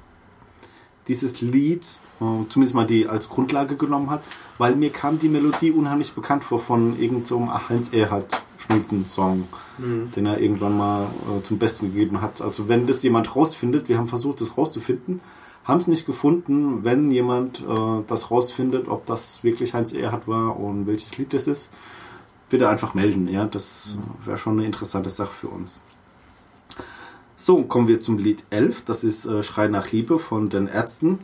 dieses 1.07 1.41
Lied 1.41 1.99
äh, 2.21 2.47
zumindest 2.49 2.75
mal 2.75 2.85
die 2.85 3.07
als 3.07 3.29
Grundlage 3.29 3.75
genommen 3.75 4.09
hat, 4.09 4.21
weil 4.57 4.75
mir 4.75 4.91
kam 4.91 5.19
die 5.19 5.29
Melodie 5.29 5.71
unheimlich 5.71 6.13
bekannt 6.13 6.43
vor 6.43 6.59
von 6.59 6.99
irgendeinem 6.99 7.25
so 7.25 7.69
Heinz 7.69 7.89
Erhardt 7.89 8.41
Schnulzen-Song, 8.57 9.47
mhm. 9.77 10.11
den 10.11 10.25
er 10.25 10.39
irgendwann 10.39 10.77
mal 10.77 11.03
äh, 11.05 11.41
zum 11.43 11.57
Besten 11.57 11.93
gegeben 11.93 12.21
hat. 12.21 12.41
Also 12.41 12.67
wenn 12.67 12.87
das 12.87 13.01
jemand 13.03 13.35
rausfindet, 13.35 13.89
wir 13.89 13.97
haben 13.97 14.07
versucht, 14.07 14.41
das 14.41 14.57
rauszufinden, 14.57 15.21
haben 15.63 15.79
es 15.79 15.87
nicht 15.87 16.05
gefunden. 16.05 16.83
Wenn 16.83 17.11
jemand 17.11 17.61
äh, 17.61 18.03
das 18.07 18.31
rausfindet, 18.31 18.87
ob 18.87 19.05
das 19.05 19.43
wirklich 19.43 19.73
Heinz 19.73 19.93
Erhardt 19.93 20.27
war 20.27 20.59
und 20.59 20.87
welches 20.87 21.17
Lied 21.17 21.33
das 21.33 21.47
ist, 21.47 21.71
bitte 22.49 22.67
einfach 22.67 22.93
melden. 22.93 23.27
Ja, 23.27 23.45
das 23.45 23.97
wäre 24.25 24.37
schon 24.37 24.53
eine 24.53 24.65
interessante 24.65 25.09
Sache 25.09 25.31
für 25.31 25.47
uns. 25.47 25.79
So, 27.35 27.63
kommen 27.63 27.87
wir 27.87 28.01
zum 28.01 28.17
Lied 28.17 28.43
11. 28.49 28.83
Das 28.83 29.03
ist 29.03 29.25
äh, 29.25 29.43
Schrei 29.43 29.67
nach 29.67 29.91
Liebe 29.91 30.19
von 30.19 30.49
den 30.49 30.67
Ärzten. 30.67 31.19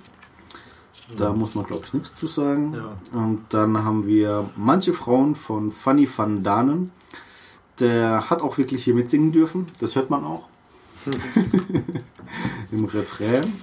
Da 1.16 1.34
muss 1.34 1.54
man, 1.54 1.66
glaube 1.66 1.84
ich, 1.86 1.94
nichts 1.94 2.16
zu 2.16 2.26
sagen. 2.26 2.74
Ja. 2.74 3.20
Und 3.20 3.46
dann 3.50 3.84
haben 3.84 4.08
wir 4.08 4.50
Manche 4.56 4.94
Frauen 4.94 5.36
von 5.36 5.72
Fanny 5.72 6.08
van 6.14 6.44
Danen. 6.44 6.92
Der 7.80 8.30
hat 8.30 8.42
auch 8.42 8.58
wirklich 8.58 8.86
hier 8.86 8.96
mitsingen 8.96 9.32
dürfen. 9.32 9.68
Das 9.80 9.96
hört 9.96 10.10
man 10.10 10.24
auch. 10.24 10.48
Im 12.72 12.86
Refrain. 12.86 13.54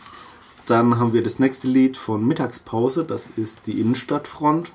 Dann 0.66 0.98
haben 0.98 1.12
wir 1.12 1.22
das 1.22 1.38
nächste 1.38 1.68
Lied 1.68 1.96
von 1.96 2.25
Mittagspause. 2.27 3.05
Das 3.05 3.29
ist 3.37 3.66
die 3.66 3.81
Innenstadtfront. 3.81 4.72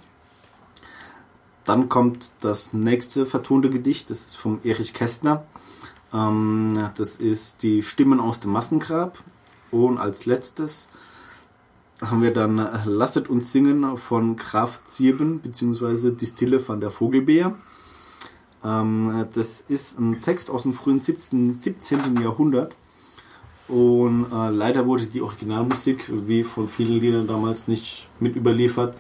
Dann 1.63 1.89
kommt 1.89 2.31
das 2.41 2.73
nächste 2.73 3.25
vertonte 3.25 3.69
Gedicht, 3.69 4.09
das 4.09 4.19
ist 4.19 4.37
vom 4.37 4.59
Erich 4.63 4.93
Kästner. 4.93 5.43
Ähm, 6.13 6.89
das 6.95 7.17
ist 7.17 7.61
die 7.63 7.83
Stimmen 7.83 8.19
aus 8.19 8.39
dem 8.39 8.51
Massengrab. 8.51 9.17
Und 9.69 9.97
als 9.97 10.25
letztes 10.25 10.87
haben 12.01 12.21
wir 12.21 12.31
dann 12.31 12.55
Lasset 12.85 13.29
uns 13.29 13.51
singen 13.51 13.97
von 13.97 14.35
Graf 14.35 14.83
Zirben 14.85 15.39
bzw. 15.39 16.11
Distille 16.11 16.59
von 16.59 16.79
der 16.79 16.91
Vogelbeer. 16.91 17.55
Ähm, 18.63 19.25
das 19.33 19.61
ist 19.67 19.99
ein 19.99 20.21
Text 20.21 20.49
aus 20.49 20.63
dem 20.63 20.73
frühen 20.73 21.01
17. 21.01 21.59
17. 21.59 22.17
Jahrhundert. 22.21 22.75
Und 23.67 24.27
äh, 24.31 24.49
leider 24.49 24.85
wurde 24.85 25.07
die 25.07 25.21
Originalmusik, 25.21 26.09
wie 26.27 26.43
von 26.43 26.67
vielen 26.67 26.99
Liedern 27.01 27.27
damals, 27.27 27.67
nicht 27.67 28.07
mit 28.19 28.35
überliefert 28.35 28.95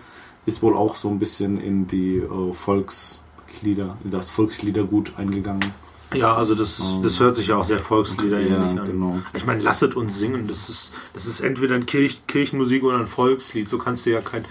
ist 0.47 0.63
wohl 0.63 0.75
auch 0.75 0.95
so 0.95 1.09
ein 1.09 1.19
bisschen 1.19 1.59
in 1.59 1.87
die 1.87 2.17
äh, 2.17 2.53
Volkslieder, 2.53 3.97
in 4.03 4.11
das 4.11 4.29
Volksliedergut 4.29 5.13
eingegangen. 5.17 5.73
Ja, 6.13 6.35
also 6.35 6.55
das, 6.55 6.79
ähm, 6.79 7.03
das 7.03 7.19
hört 7.19 7.35
sich 7.35 7.47
ja 7.47 7.57
auch 7.57 7.65
sehr 7.65 7.79
Volkslieder 7.79 8.39
ja, 8.39 8.57
an. 8.57 8.85
Genau. 8.85 9.19
Ich 9.35 9.45
meine, 9.45 9.61
lasset 9.61 9.95
uns 9.95 10.17
singen. 10.17 10.47
Das 10.47 10.69
ist, 10.69 10.93
das 11.13 11.25
ist 11.25 11.41
entweder 11.41 11.75
ein 11.75 11.85
Kirch, 11.85 12.25
Kirchenmusik 12.27 12.83
oder 12.83 12.97
ein 12.97 13.07
Volkslied. 13.07 13.69
So 13.69 13.77
kannst 13.77 14.05
du 14.05 14.11
ja 14.11 14.21
kein, 14.21 14.45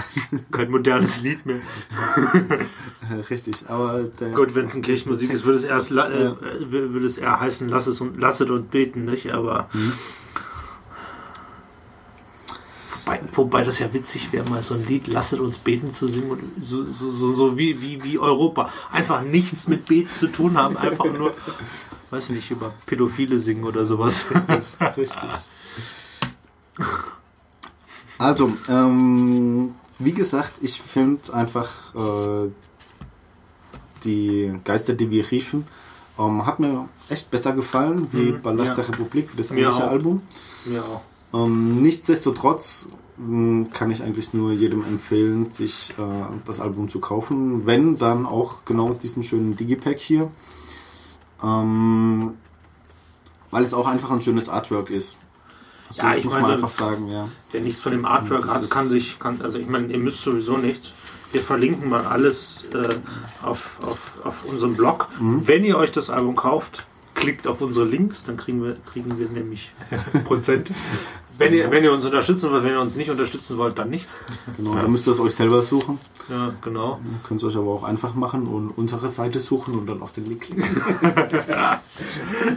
kein 0.52 0.70
modernes 0.70 1.22
Lied 1.22 1.46
mehr. 1.46 1.60
Richtig, 3.30 3.68
aber 3.68 4.02
der, 4.20 4.30
Gut, 4.30 4.54
wenn 4.54 4.66
es 4.66 4.74
ein 4.74 4.82
Kirchenmusik 4.82 5.32
ist, 5.32 5.46
würde 5.46 5.58
es 5.58 5.64
erst 5.64 5.92
äh, 5.92 6.32
würde 6.70 7.06
es 7.06 7.16
eher 7.16 7.40
heißen, 7.40 7.68
lasset 7.68 8.00
und 8.02 8.20
lasset 8.20 8.50
und 8.50 8.70
beten, 8.70 9.06
nicht? 9.06 9.32
Aber 9.32 9.70
mhm. 9.72 9.92
Wobei, 13.32 13.64
das 13.64 13.78
ja 13.78 13.92
witzig 13.92 14.32
wäre, 14.32 14.48
mal 14.48 14.62
so 14.62 14.74
ein 14.74 14.86
Lied 14.86 15.06
Lasset 15.06 15.40
uns 15.40 15.58
beten 15.58 15.90
zu 15.90 16.08
singen 16.08 16.30
und 16.30 16.42
so, 16.64 16.84
so, 16.84 17.10
so, 17.10 17.32
so 17.32 17.58
wie, 17.58 17.80
wie, 17.80 18.02
wie 18.02 18.18
Europa. 18.18 18.70
Einfach 18.92 19.22
nichts 19.22 19.68
mit 19.68 19.86
Beten 19.86 20.08
zu 20.08 20.28
tun 20.28 20.56
haben, 20.56 20.76
einfach 20.76 21.12
nur, 21.12 21.32
weiß 22.10 22.30
nicht, 22.30 22.50
über 22.50 22.74
Pädophile 22.86 23.40
singen 23.40 23.64
oder 23.64 23.86
sowas. 23.86 24.30
Richtig, 24.30 24.96
richtig. 24.96 25.30
Also, 28.18 28.52
ähm, 28.68 29.74
wie 29.98 30.12
gesagt, 30.12 30.54
ich 30.60 30.80
finde 30.80 31.32
einfach 31.34 31.94
äh, 31.94 32.50
die 34.04 34.52
Geister, 34.64 34.94
die 34.94 35.10
wir 35.10 35.30
riefen, 35.30 35.66
ähm, 36.18 36.44
hat 36.46 36.58
mir 36.58 36.88
echt 37.08 37.30
besser 37.30 37.52
gefallen 37.52 38.08
wie 38.12 38.32
mhm, 38.32 38.42
Ballast 38.42 38.76
ja. 38.76 38.82
der 38.82 38.88
Republik, 38.88 39.30
das 39.36 39.50
englische 39.50 39.86
Album. 39.86 40.22
Mir 40.66 40.82
auch. 40.82 41.02
Ähm, 41.34 41.82
nichtsdestotrotz 41.82 42.88
hm, 43.16 43.70
kann 43.72 43.90
ich 43.90 44.02
eigentlich 44.02 44.32
nur 44.32 44.52
jedem 44.52 44.84
empfehlen, 44.84 45.50
sich 45.50 45.94
äh, 45.98 46.02
das 46.44 46.60
Album 46.60 46.88
zu 46.88 47.00
kaufen. 47.00 47.66
Wenn, 47.66 47.98
dann 47.98 48.26
auch 48.26 48.64
genau 48.64 48.88
mit 48.88 49.02
diesem 49.02 49.22
schönen 49.22 49.56
Digipack 49.56 49.98
hier. 49.98 50.30
Ähm, 51.42 52.34
weil 53.50 53.62
es 53.62 53.74
auch 53.74 53.86
einfach 53.86 54.10
ein 54.10 54.20
schönes 54.20 54.48
Artwork 54.48 54.90
ist. 54.90 55.16
Also 55.88 56.02
ja, 56.02 56.14
das 56.14 56.24
muss 56.24 56.32
meine, 56.34 56.42
man 56.42 56.52
einfach 56.52 56.70
sagen, 56.70 57.08
ja. 57.08 57.28
Wer 57.50 57.60
nichts 57.62 57.80
von 57.80 57.92
dem 57.92 58.04
Artwork 58.04 58.42
das 58.42 58.54
hat, 58.54 58.70
kann 58.70 58.88
sich, 58.88 59.18
kann, 59.18 59.40
also 59.40 59.58
ich 59.58 59.68
meine, 59.68 59.86
ihr 59.92 59.98
müsst 59.98 60.20
sowieso 60.20 60.58
nichts. 60.58 60.92
Wir 61.32 61.42
verlinken 61.42 61.88
mal 61.88 62.06
alles 62.06 62.64
äh, 62.72 62.88
auf, 63.42 63.78
auf, 63.82 64.12
auf 64.24 64.44
unserem 64.44 64.76
Blog. 64.76 65.08
Mhm. 65.18 65.46
Wenn 65.46 65.64
ihr 65.64 65.76
euch 65.78 65.92
das 65.92 66.10
Album 66.10 66.36
kauft, 66.36 66.86
klickt 67.18 67.46
auf 67.46 67.60
unsere 67.60 67.84
Links, 67.84 68.24
dann 68.24 68.36
kriegen 68.36 68.62
wir, 68.62 68.76
kriegen 68.86 69.18
wir 69.18 69.28
nämlich 69.28 69.72
Prozent. 70.24 70.70
Wenn 71.38 71.54
ihr, 71.54 71.70
wenn 71.70 71.84
ihr 71.84 71.92
uns 71.92 72.04
unterstützen 72.04 72.50
wollt, 72.50 72.64
wenn 72.64 72.72
ihr 72.72 72.80
uns 72.80 72.96
nicht 72.96 73.10
unterstützen 73.10 73.56
wollt, 73.58 73.78
dann 73.78 73.90
nicht. 73.90 74.08
Genau, 74.56 74.74
ja. 74.74 74.82
dann 74.82 74.90
müsst 74.90 75.06
ihr 75.06 75.12
es 75.12 75.20
euch 75.20 75.34
selber 75.34 75.62
suchen. 75.62 75.98
Ja, 76.28 76.52
genau. 76.62 77.00
Ihr 77.04 77.20
könnt 77.26 77.40
es 77.40 77.44
euch 77.44 77.56
aber 77.56 77.70
auch 77.70 77.84
einfach 77.84 78.14
machen 78.14 78.46
und 78.46 78.70
unsere 78.70 79.08
Seite 79.08 79.38
suchen 79.38 79.74
und 79.74 79.86
dann 79.86 80.02
auf 80.02 80.12
den 80.12 80.26
Link 80.26 80.42
klicken. 80.42 80.64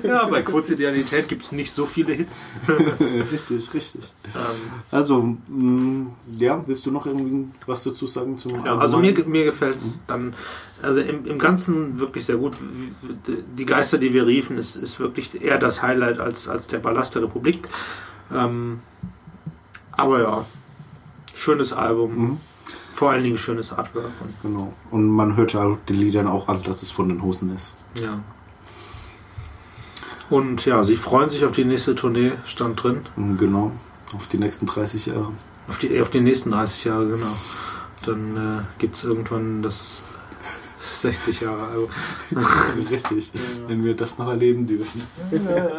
ja, 0.03 0.25
bei 0.25 0.41
Kurzidealität 0.41 1.27
gibt 1.27 1.43
es 1.43 1.51
nicht 1.51 1.71
so 1.71 1.85
viele 1.85 2.13
Hits. 2.13 2.43
richtig, 3.31 3.73
richtig. 3.73 4.13
Ähm, 4.25 4.71
also, 4.89 5.21
mh, 5.21 5.37
mm, 5.47 6.11
ja, 6.39 6.63
willst 6.65 6.85
du 6.85 6.91
noch 6.91 7.05
irgendwas 7.05 7.83
dazu 7.83 8.07
sagen 8.07 8.35
zum 8.35 8.65
ja, 8.65 8.77
Also 8.77 8.97
mir, 8.97 9.13
mir 9.25 9.45
gefällt 9.45 9.77
es 9.77 10.03
dann 10.07 10.33
also 10.81 10.99
im, 10.99 11.25
im 11.25 11.37
Ganzen 11.37 11.99
wirklich 11.99 12.25
sehr 12.25 12.37
gut. 12.37 12.55
Die 13.57 13.65
Geister, 13.65 13.97
die 13.97 14.13
wir 14.13 14.25
riefen, 14.25 14.57
ist, 14.57 14.75
ist 14.75 14.99
wirklich 14.99 15.41
eher 15.41 15.59
das 15.59 15.83
Highlight 15.83 16.19
als, 16.19 16.49
als 16.49 16.67
der 16.67 16.79
Ballast 16.79 17.15
der 17.15 17.23
Republik. 17.23 17.69
Ähm, 18.33 18.79
aber 19.91 20.21
ja, 20.21 20.45
schönes 21.35 21.73
Album. 21.73 22.17
Mhm. 22.17 22.37
Vor 22.93 23.11
allen 23.11 23.23
Dingen 23.23 23.37
schönes 23.37 23.71
Artwork. 23.71 24.11
Und 24.21 24.41
genau. 24.43 24.73
Und 24.91 25.07
man 25.07 25.35
hört 25.35 25.53
ja 25.53 25.75
den 25.89 25.95
Liedern 25.95 26.27
auch 26.27 26.47
an, 26.47 26.61
dass 26.63 26.83
es 26.83 26.91
von 26.91 27.09
den 27.09 27.23
Hosen 27.23 27.53
ist. 27.53 27.75
Ja. 27.95 28.19
Und 30.29 30.65
ja, 30.65 30.83
sie 30.85 30.95
freuen 30.95 31.29
sich 31.29 31.43
auf 31.43 31.53
die 31.53 31.65
nächste 31.65 31.93
Tournee, 31.93 32.31
stand 32.45 32.81
drin. 32.81 33.01
Mhm, 33.17 33.37
genau, 33.37 33.71
auf 34.15 34.27
die 34.27 34.37
nächsten 34.37 34.65
30 34.65 35.07
Jahre. 35.07 35.31
Auf 35.67 35.79
die, 35.79 35.99
auf 36.01 36.09
die 36.09 36.21
nächsten 36.21 36.51
30 36.51 36.85
Jahre, 36.85 37.07
genau. 37.07 37.35
Dann 38.05 38.37
äh, 38.37 38.61
gibt 38.79 38.95
es 38.95 39.03
irgendwann 39.03 39.61
das 39.61 40.03
60 41.01 41.41
Jahre 41.41 41.61
alt. 41.61 41.89
Richtig, 42.91 43.33
ja. 43.33 43.41
wenn 43.67 43.83
wir 43.83 43.93
das 43.93 44.17
noch 44.19 44.29
erleben 44.29 44.67
dürfen. 44.67 45.01
Ja, 45.31 45.39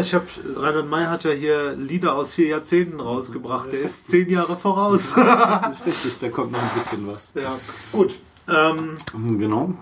ich 0.00 0.14
habe 0.14 0.26
Reinhard 0.56 0.88
May 0.88 1.04
hat 1.06 1.24
ja 1.24 1.30
hier 1.30 1.72
Lieder 1.72 2.14
aus 2.14 2.34
vier 2.34 2.48
Jahrzehnten 2.48 3.00
rausgebracht. 3.00 3.72
Der 3.72 3.82
ist 3.82 4.10
zehn 4.10 4.28
Jahre 4.30 4.56
voraus. 4.56 5.14
das 5.14 5.80
ist 5.80 5.86
richtig, 5.86 6.18
da 6.20 6.28
kommt 6.28 6.52
noch 6.52 6.62
ein 6.62 6.70
bisschen 6.74 7.06
was. 7.06 7.32
Ja, 7.34 7.56
gut. 7.92 8.18
Ähm, 8.48 8.94
genau. 9.38 9.74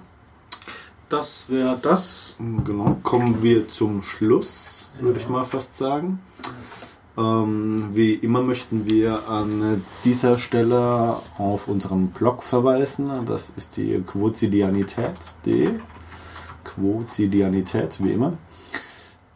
Das 1.08 1.46
wäre 1.48 1.76
das. 1.82 2.36
Genau. 2.38 2.98
Kommen 3.02 3.42
wir 3.42 3.66
zum 3.66 4.00
Schluss, 4.02 4.90
würde 5.00 5.18
ich 5.18 5.28
mal 5.28 5.44
fast 5.44 5.76
sagen. 5.76 6.20
Ähm, 7.18 7.90
wie 7.92 8.14
immer 8.14 8.42
möchten 8.42 8.86
wir 8.86 9.28
an 9.28 9.84
dieser 10.04 10.38
Stelle 10.38 11.16
auf 11.36 11.66
unseren 11.66 12.08
Blog 12.10 12.44
verweisen. 12.44 13.10
Das 13.26 13.52
ist 13.56 13.76
die 13.76 14.00
Quotidianität.de. 14.06 15.70
Quotidianität, 16.64 18.02
wie 18.02 18.12
immer. 18.12 18.34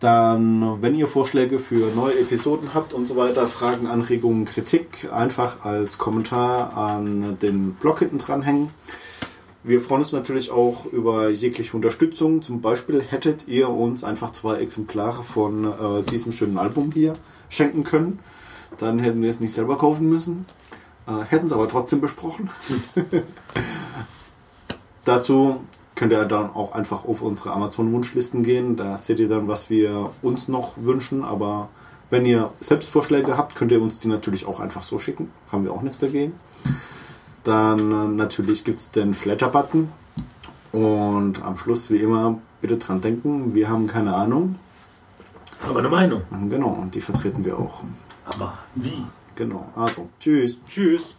Dann, 0.04 0.82
wenn 0.82 0.94
ihr 0.94 1.06
Vorschläge 1.06 1.58
für 1.58 1.90
neue 1.94 2.20
Episoden 2.20 2.74
habt 2.74 2.92
und 2.92 3.06
so 3.06 3.16
weiter, 3.16 3.48
Fragen, 3.48 3.86
Anregungen, 3.86 4.44
Kritik, 4.44 5.08
einfach 5.10 5.64
als 5.64 5.96
Kommentar 5.96 6.76
an 6.76 7.38
den 7.38 7.72
Blog 7.72 8.00
hinten 8.00 8.18
dranhängen. 8.18 8.68
Wir 9.62 9.80
freuen 9.80 10.02
uns 10.02 10.12
natürlich 10.12 10.50
auch 10.50 10.84
über 10.84 11.30
jegliche 11.30 11.74
Unterstützung. 11.74 12.42
Zum 12.42 12.60
Beispiel 12.60 13.00
hättet 13.00 13.48
ihr 13.48 13.70
uns 13.70 14.04
einfach 14.04 14.28
zwei 14.32 14.56
Exemplare 14.56 15.22
von 15.22 15.64
äh, 15.64 16.02
diesem 16.02 16.32
schönen 16.32 16.58
Album 16.58 16.92
hier 16.92 17.14
schenken 17.48 17.82
können. 17.82 18.18
Dann 18.76 18.98
hätten 18.98 19.22
wir 19.22 19.30
es 19.30 19.40
nicht 19.40 19.54
selber 19.54 19.78
kaufen 19.78 20.10
müssen. 20.10 20.44
Äh, 21.06 21.24
hätten 21.30 21.46
es 21.46 21.52
aber 21.52 21.66
trotzdem 21.66 22.02
besprochen. 22.02 22.50
Dazu 25.06 25.60
könnt 25.94 26.12
ihr 26.12 26.24
dann 26.24 26.50
auch 26.50 26.72
einfach 26.72 27.04
auf 27.04 27.22
unsere 27.22 27.52
Amazon-Wunschlisten 27.52 28.42
gehen. 28.42 28.76
Da 28.76 28.96
seht 28.98 29.18
ihr 29.18 29.28
dann, 29.28 29.48
was 29.48 29.70
wir 29.70 30.10
uns 30.22 30.48
noch 30.48 30.74
wünschen. 30.76 31.24
Aber 31.24 31.68
wenn 32.10 32.26
ihr 32.26 32.50
Selbstvorschläge 32.60 33.36
habt, 33.36 33.54
könnt 33.54 33.72
ihr 33.72 33.80
uns 33.80 34.00
die 34.00 34.08
natürlich 34.08 34.46
auch 34.46 34.60
einfach 34.60 34.82
so 34.82 34.98
schicken. 34.98 35.30
Haben 35.52 35.64
wir 35.64 35.72
auch 35.72 35.82
nichts 35.82 35.98
dagegen. 35.98 36.32
Dann 37.44 37.92
äh, 37.92 38.08
natürlich 38.08 38.64
gibt 38.64 38.78
es 38.78 38.90
den 38.90 39.14
Flatter-Button. 39.14 39.90
Und 40.72 41.42
am 41.42 41.56
Schluss, 41.56 41.90
wie 41.90 41.98
immer, 41.98 42.40
bitte 42.60 42.78
dran 42.78 43.00
denken, 43.00 43.54
wir 43.54 43.68
haben 43.68 43.86
keine 43.86 44.14
Ahnung. 44.14 44.56
Aber 45.68 45.78
eine 45.78 45.88
Meinung. 45.88 46.22
Genau, 46.50 46.70
und 46.70 46.94
die 46.94 47.00
vertreten 47.00 47.44
wir 47.44 47.58
auch. 47.58 47.84
Aber 48.26 48.54
wie? 48.74 49.04
Genau, 49.36 49.68
also, 49.76 50.08
tschüss. 50.18 50.58
Tschüss. 50.68 51.16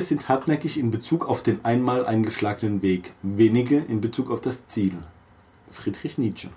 Viele 0.00 0.08
sind 0.08 0.30
hartnäckig 0.30 0.78
in 0.78 0.90
Bezug 0.90 1.28
auf 1.28 1.42
den 1.42 1.62
einmal 1.62 2.06
eingeschlagenen 2.06 2.80
Weg, 2.80 3.12
wenige 3.22 3.76
in 3.76 4.00
Bezug 4.00 4.30
auf 4.30 4.40
das 4.40 4.66
Ziel. 4.66 4.96
Friedrich 5.68 6.16
Nietzsche 6.16 6.48